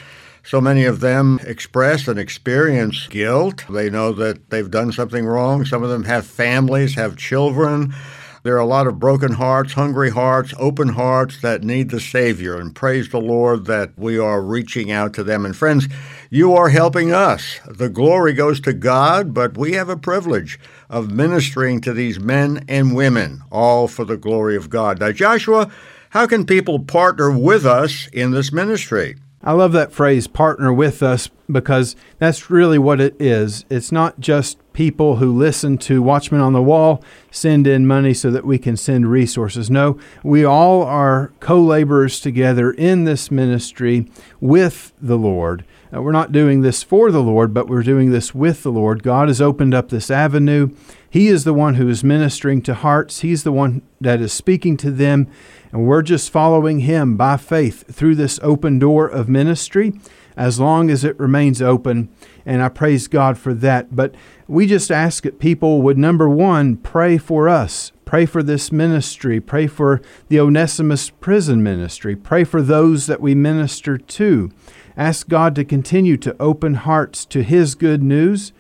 So 0.45 0.61
many 0.61 0.85
of 0.85 1.01
them 1.01 1.41
express 1.45 2.07
and 2.07 2.19
experience 2.19 3.07
guilt. 3.07 3.65
They 3.71 3.89
know 3.89 4.13
that 4.13 4.51
they've 4.51 4.71
done 4.71 4.93
something 4.93 5.25
wrong. 5.25 5.65
Some 5.65 5.83
of 5.83 5.89
them 5.89 6.05
have 6.05 6.27
families, 6.27 6.95
have 6.97 7.17
children. 7.17 7.95
There 8.43 8.55
are 8.55 8.59
a 8.59 8.67
lot 8.67 8.87
of 8.87 8.99
broken 8.99 9.33
hearts, 9.33 9.73
hungry 9.73 10.11
hearts, 10.11 10.53
open 10.59 10.89
hearts 10.89 11.41
that 11.41 11.65
need 11.65 11.89
the 11.89 12.01
Savior. 12.01 12.61
And 12.61 12.75
praise 12.75 13.09
the 13.09 13.21
Lord 13.21 13.65
that 13.65 13.99
we 13.99 14.19
are 14.19 14.43
reaching 14.43 14.91
out 14.91 15.15
to 15.15 15.25
them. 15.25 15.47
And 15.47 15.57
friends, 15.57 15.89
you 16.29 16.55
are 16.55 16.69
helping 16.69 17.13
us. 17.13 17.61
The 17.67 17.89
glory 17.89 18.35
goes 18.35 18.61
to 18.61 18.75
God, 18.75 19.33
but 19.33 19.57
we 19.57 19.73
have 19.73 19.89
a 19.89 19.97
privilege 19.97 20.59
of 20.91 21.11
ministering 21.11 21.81
to 21.81 21.95
these 21.95 22.21
men 22.21 22.65
and 22.69 22.95
women, 22.95 23.43
all 23.51 23.89
for 23.89 24.05
the 24.05 24.19
glory 24.19 24.57
of 24.57 24.69
God. 24.69 25.01
Now, 25.01 25.13
Joshua, 25.13 25.71
how 26.11 26.27
can 26.27 26.45
people 26.45 26.81
partner 26.81 27.31
with 27.31 27.65
us 27.65 28.09
in 28.13 28.33
this 28.33 28.53
ministry? 28.53 29.17
I 29.43 29.53
love 29.53 29.73
that 29.73 29.93
phrase, 29.93 30.27
partner 30.27 30.71
with 30.71 31.03
us, 31.03 31.31
because 31.51 31.97
that's 32.19 32.51
really 32.51 32.79
what 32.79 33.01
it 33.01 33.17
is. 33.19 33.65
It's 33.71 33.91
not 33.91 34.21
just 34.21 34.59
people 34.75 35.17
who 35.17 35.35
listen 35.35 35.79
to 35.79 36.03
Watchmen 36.03 36.43
on 36.43 36.53
the 36.53 36.61
Wall 36.61 37.03
send 37.31 37.67
in 37.67 37.87
money 37.87 38.13
so 38.13 38.31
that 38.33 38.45
we 38.45 38.59
can 38.59 38.77
send 38.77 39.11
resources. 39.11 39.71
No, 39.71 39.99
we 40.23 40.45
all 40.45 40.83
are 40.83 41.33
co 41.41 41.59
laborers 41.59 42.21
together 42.21 42.71
in 42.73 43.05
this 43.05 43.31
ministry 43.31 44.11
with 44.41 44.93
the 45.01 45.17
Lord. 45.17 45.65
Uh, 45.93 46.01
we're 46.01 46.13
not 46.13 46.31
doing 46.31 46.61
this 46.61 46.85
for 46.85 47.11
the 47.11 47.23
Lord, 47.23 47.53
but 47.53 47.67
we're 47.67 47.83
doing 47.83 48.13
this 48.13 48.33
with 48.33 48.63
the 48.63 48.71
Lord. 48.71 49.03
God 49.03 49.27
has 49.27 49.41
opened 49.41 49.75
up 49.75 49.89
this 49.89 50.11
avenue. 50.11 50.71
He 51.09 51.27
is 51.27 51.43
the 51.43 51.55
one 51.55 51.75
who 51.75 51.89
is 51.89 52.05
ministering 52.05 52.63
to 52.63 52.75
hearts, 52.75 53.21
He's 53.21 53.43
the 53.43 53.53
one 53.53 53.83
that 54.01 54.21
is 54.21 54.33
speaking 54.33 54.77
to 54.79 54.93
them. 54.93 55.27
And 55.73 55.87
we're 55.87 56.03
just 56.03 56.31
following 56.31 56.81
Him 56.81 57.17
by 57.17 57.37
faith 57.37 57.93
through 57.93 58.15
this 58.15 58.39
open 58.43 58.79
door 58.79 59.09
of 59.09 59.29
ministry 59.29 59.93
as 60.37 60.61
long 60.61 60.91
as 60.91 61.05
it 61.05 61.19
remains 61.19 61.61
open. 61.61 62.09
And 62.47 62.63
I 62.63 62.69
praise 62.69 63.09
God 63.09 63.37
for 63.37 63.53
that. 63.55 63.95
But 63.95 64.15
we 64.47 64.67
just 64.67 64.93
ask 64.93 65.25
that 65.25 65.41
people 65.41 65.83
would, 65.83 65.99
number 65.99 66.29
one, 66.29 66.77
pray 66.77 67.19
for 67.19 67.49
us. 67.49 67.93
Pray 68.05 68.27
for 68.27 68.43
this 68.43 68.73
ministry. 68.73 69.41
Pray 69.41 69.67
for 69.67 70.01
the 70.29 70.41
Onesimus 70.41 71.11
prison 71.11 71.63
ministry. 71.63 72.17
Pray 72.17 72.45
for 72.45 72.63
those 72.63 73.07
that 73.07 73.21
we 73.21 73.35
minister 73.35 73.99
to. 73.99 74.51
Ask 74.97 75.29
God 75.29 75.55
to 75.55 75.65
continue 75.65 76.17
to 76.19 76.37
open 76.41 76.75
hearts 76.75 77.25
to 77.27 77.43
His 77.43 77.75
good 77.75 78.03
news. 78.03 78.53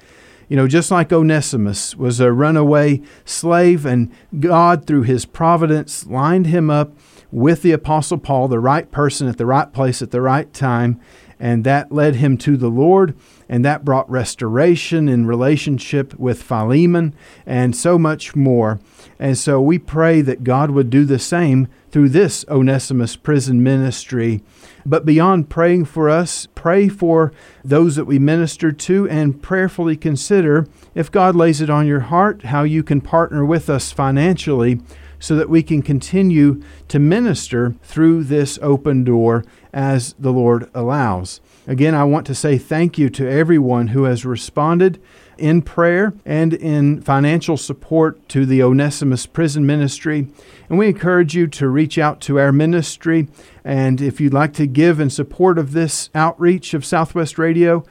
You 0.48 0.56
know, 0.56 0.66
just 0.66 0.90
like 0.90 1.12
Onesimus 1.12 1.94
was 1.94 2.18
a 2.18 2.32
runaway 2.32 3.02
slave, 3.24 3.86
and 3.86 4.12
God, 4.38 4.86
through 4.86 5.02
His 5.02 5.24
providence, 5.24 6.06
lined 6.06 6.48
him 6.48 6.70
up 6.70 6.92
with 7.30 7.62
the 7.62 7.72
Apostle 7.72 8.18
Paul, 8.18 8.48
the 8.48 8.58
right 8.58 8.90
person 8.90 9.28
at 9.28 9.38
the 9.38 9.46
right 9.46 9.72
place 9.72 10.02
at 10.02 10.10
the 10.10 10.20
right 10.20 10.52
time, 10.52 11.00
and 11.38 11.64
that 11.64 11.90
led 11.90 12.16
him 12.16 12.36
to 12.36 12.56
the 12.56 12.68
Lord, 12.68 13.16
and 13.48 13.64
that 13.64 13.84
brought 13.84 14.10
restoration 14.10 15.08
in 15.08 15.26
relationship 15.26 16.18
with 16.18 16.42
Philemon, 16.42 17.14
and 17.46 17.74
so 17.74 17.98
much 17.98 18.36
more. 18.36 18.78
And 19.18 19.38
so 19.38 19.60
we 19.60 19.78
pray 19.78 20.20
that 20.20 20.44
God 20.44 20.70
would 20.70 20.90
do 20.90 21.04
the 21.04 21.18
same 21.18 21.68
through 21.90 22.10
this 22.10 22.44
Onesimus 22.48 23.16
prison 23.16 23.62
ministry. 23.62 24.42
But 24.86 25.04
beyond 25.04 25.50
praying 25.50 25.86
for 25.86 26.08
us, 26.08 26.46
pray 26.54 26.88
for 26.88 27.32
those 27.64 27.96
that 27.96 28.06
we 28.06 28.18
minister 28.18 28.72
to 28.72 29.08
and 29.08 29.42
prayerfully 29.42 29.96
consider, 29.96 30.66
if 30.94 31.10
God 31.10 31.34
lays 31.36 31.60
it 31.60 31.70
on 31.70 31.86
your 31.86 32.00
heart, 32.00 32.44
how 32.44 32.62
you 32.62 32.82
can 32.82 33.00
partner 33.00 33.44
with 33.44 33.68
us 33.68 33.92
financially 33.92 34.80
so 35.20 35.36
that 35.36 35.50
we 35.50 35.62
can 35.62 35.82
continue 35.82 36.62
to 36.88 36.98
minister 36.98 37.74
through 37.82 38.24
this 38.24 38.58
open 38.62 39.04
door 39.04 39.44
as 39.72 40.14
the 40.18 40.32
Lord 40.32 40.68
allows. 40.74 41.40
Again, 41.66 41.94
I 41.94 42.04
want 42.04 42.26
to 42.26 42.34
say 42.34 42.58
thank 42.58 42.98
you 42.98 43.10
to 43.10 43.30
everyone 43.30 43.88
who 43.88 44.04
has 44.04 44.24
responded 44.24 45.00
in 45.40 45.62
prayer 45.62 46.12
and 46.24 46.54
in 46.54 47.00
financial 47.00 47.56
support 47.56 48.28
to 48.28 48.46
the 48.46 48.62
Onesimus 48.62 49.26
Prison 49.26 49.66
Ministry. 49.66 50.28
And 50.68 50.78
we 50.78 50.88
encourage 50.88 51.34
you 51.34 51.46
to 51.48 51.68
reach 51.68 51.98
out 51.98 52.20
to 52.22 52.38
our 52.38 52.52
ministry. 52.52 53.28
And 53.64 54.00
if 54.00 54.20
you'd 54.20 54.34
like 54.34 54.52
to 54.54 54.66
give 54.66 55.00
in 55.00 55.10
support 55.10 55.58
of 55.58 55.72
this 55.72 56.10
outreach 56.14 56.74
of 56.74 56.84
Southwest 56.84 57.38
Radio, 57.38 57.84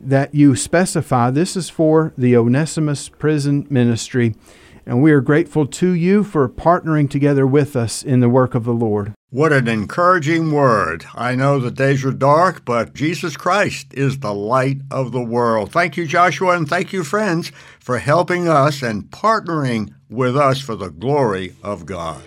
that 0.00 0.34
you 0.34 0.54
specify 0.54 1.30
this 1.30 1.56
is 1.56 1.70
for 1.70 2.12
the 2.16 2.36
Onesimus 2.36 3.08
Prison 3.08 3.66
Ministry. 3.70 4.34
And 4.86 5.02
we 5.02 5.12
are 5.12 5.20
grateful 5.20 5.66
to 5.66 5.90
you 5.90 6.24
for 6.24 6.48
partnering 6.48 7.10
together 7.10 7.46
with 7.46 7.76
us 7.76 8.02
in 8.02 8.20
the 8.20 8.28
work 8.28 8.54
of 8.54 8.64
the 8.64 8.72
Lord. 8.72 9.12
What 9.30 9.52
an 9.52 9.68
encouraging 9.68 10.52
word. 10.52 11.04
I 11.14 11.34
know 11.34 11.60
the 11.60 11.70
days 11.70 12.02
are 12.02 12.12
dark, 12.12 12.64
but 12.64 12.94
Jesus 12.94 13.36
Christ 13.36 13.92
is 13.92 14.20
the 14.20 14.32
light 14.32 14.78
of 14.90 15.12
the 15.12 15.20
world. 15.20 15.70
Thank 15.70 15.98
you, 15.98 16.06
Joshua, 16.06 16.56
and 16.56 16.66
thank 16.66 16.94
you, 16.94 17.04
friends, 17.04 17.52
for 17.78 17.98
helping 17.98 18.48
us 18.48 18.80
and 18.80 19.02
partnering 19.10 19.92
with 20.08 20.34
us 20.34 20.62
for 20.62 20.76
the 20.76 20.88
glory 20.88 21.54
of 21.62 21.84
God. 21.84 22.22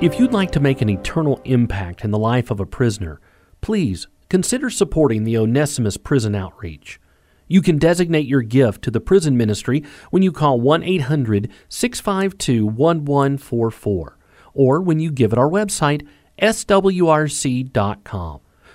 If 0.00 0.20
you'd 0.20 0.32
like 0.32 0.52
to 0.52 0.60
make 0.60 0.80
an 0.80 0.88
eternal 0.88 1.40
impact 1.44 2.04
in 2.04 2.12
the 2.12 2.16
life 2.18 2.52
of 2.52 2.60
a 2.60 2.64
prisoner, 2.64 3.20
please 3.60 4.06
consider 4.28 4.70
supporting 4.70 5.24
the 5.24 5.36
Onesimus 5.36 5.96
Prison 5.96 6.36
Outreach. 6.36 7.00
You 7.48 7.62
can 7.62 7.78
designate 7.78 8.26
your 8.26 8.42
gift 8.42 8.82
to 8.82 8.90
the 8.90 9.00
prison 9.00 9.36
ministry 9.36 9.82
when 10.10 10.22
you 10.22 10.30
call 10.30 10.60
1 10.60 10.82
800 10.82 11.50
652 11.68 12.66
1144 12.66 14.18
or 14.54 14.80
when 14.80 15.00
you 15.00 15.10
give 15.10 15.32
at 15.32 15.38
our 15.38 15.48
website, 15.48 16.06
swrc.com. 16.40 17.70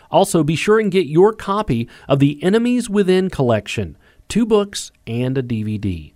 Also, 0.10 0.44
be 0.44 0.56
sure 0.56 0.80
and 0.80 0.92
get 0.92 1.08
your 1.08 1.34
copy 1.34 1.90
of 2.08 2.20
the 2.20 2.42
Enemies 2.44 2.90
Within 2.90 3.30
collection, 3.30 3.98
two 4.30 4.46
books 4.46 4.92
and 5.06 5.38
a 5.38 5.44
DVD. 5.44 6.14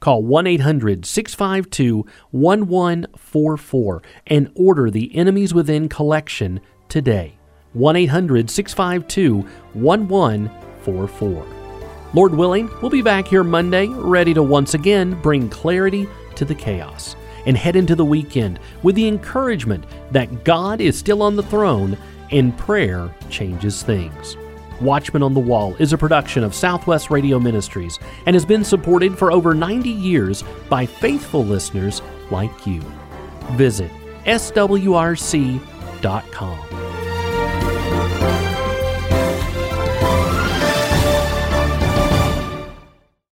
Call 0.00 0.22
1 0.24 0.46
800 0.46 1.04
652 1.04 2.06
1144 2.30 4.02
and 4.26 4.50
order 4.54 4.90
the 4.90 5.14
Enemies 5.14 5.52
Within 5.52 5.88
collection 5.88 6.60
today. 6.88 7.36
1 7.72 7.96
800 7.96 8.50
652 8.50 9.46
1144. 9.74 11.61
Lord 12.14 12.34
willing, 12.34 12.68
we'll 12.80 12.90
be 12.90 13.00
back 13.00 13.26
here 13.26 13.42
Monday, 13.42 13.86
ready 13.86 14.34
to 14.34 14.42
once 14.42 14.74
again 14.74 15.18
bring 15.22 15.48
clarity 15.48 16.06
to 16.34 16.44
the 16.44 16.54
chaos 16.54 17.16
and 17.46 17.56
head 17.56 17.74
into 17.74 17.96
the 17.96 18.04
weekend 18.04 18.60
with 18.82 18.96
the 18.96 19.08
encouragement 19.08 19.84
that 20.10 20.44
God 20.44 20.80
is 20.80 20.98
still 20.98 21.22
on 21.22 21.36
the 21.36 21.42
throne 21.42 21.96
and 22.30 22.56
prayer 22.58 23.14
changes 23.30 23.82
things. 23.82 24.36
Watchman 24.80 25.22
on 25.22 25.32
the 25.32 25.40
Wall 25.40 25.74
is 25.76 25.92
a 25.92 25.98
production 25.98 26.44
of 26.44 26.54
Southwest 26.54 27.10
Radio 27.10 27.38
Ministries 27.38 27.98
and 28.26 28.34
has 28.34 28.44
been 28.44 28.64
supported 28.64 29.16
for 29.16 29.32
over 29.32 29.54
90 29.54 29.88
years 29.88 30.44
by 30.68 30.84
faithful 30.84 31.44
listeners 31.44 32.02
like 32.30 32.66
you. 32.66 32.82
Visit 33.52 33.90
swrc.com. 34.24 35.62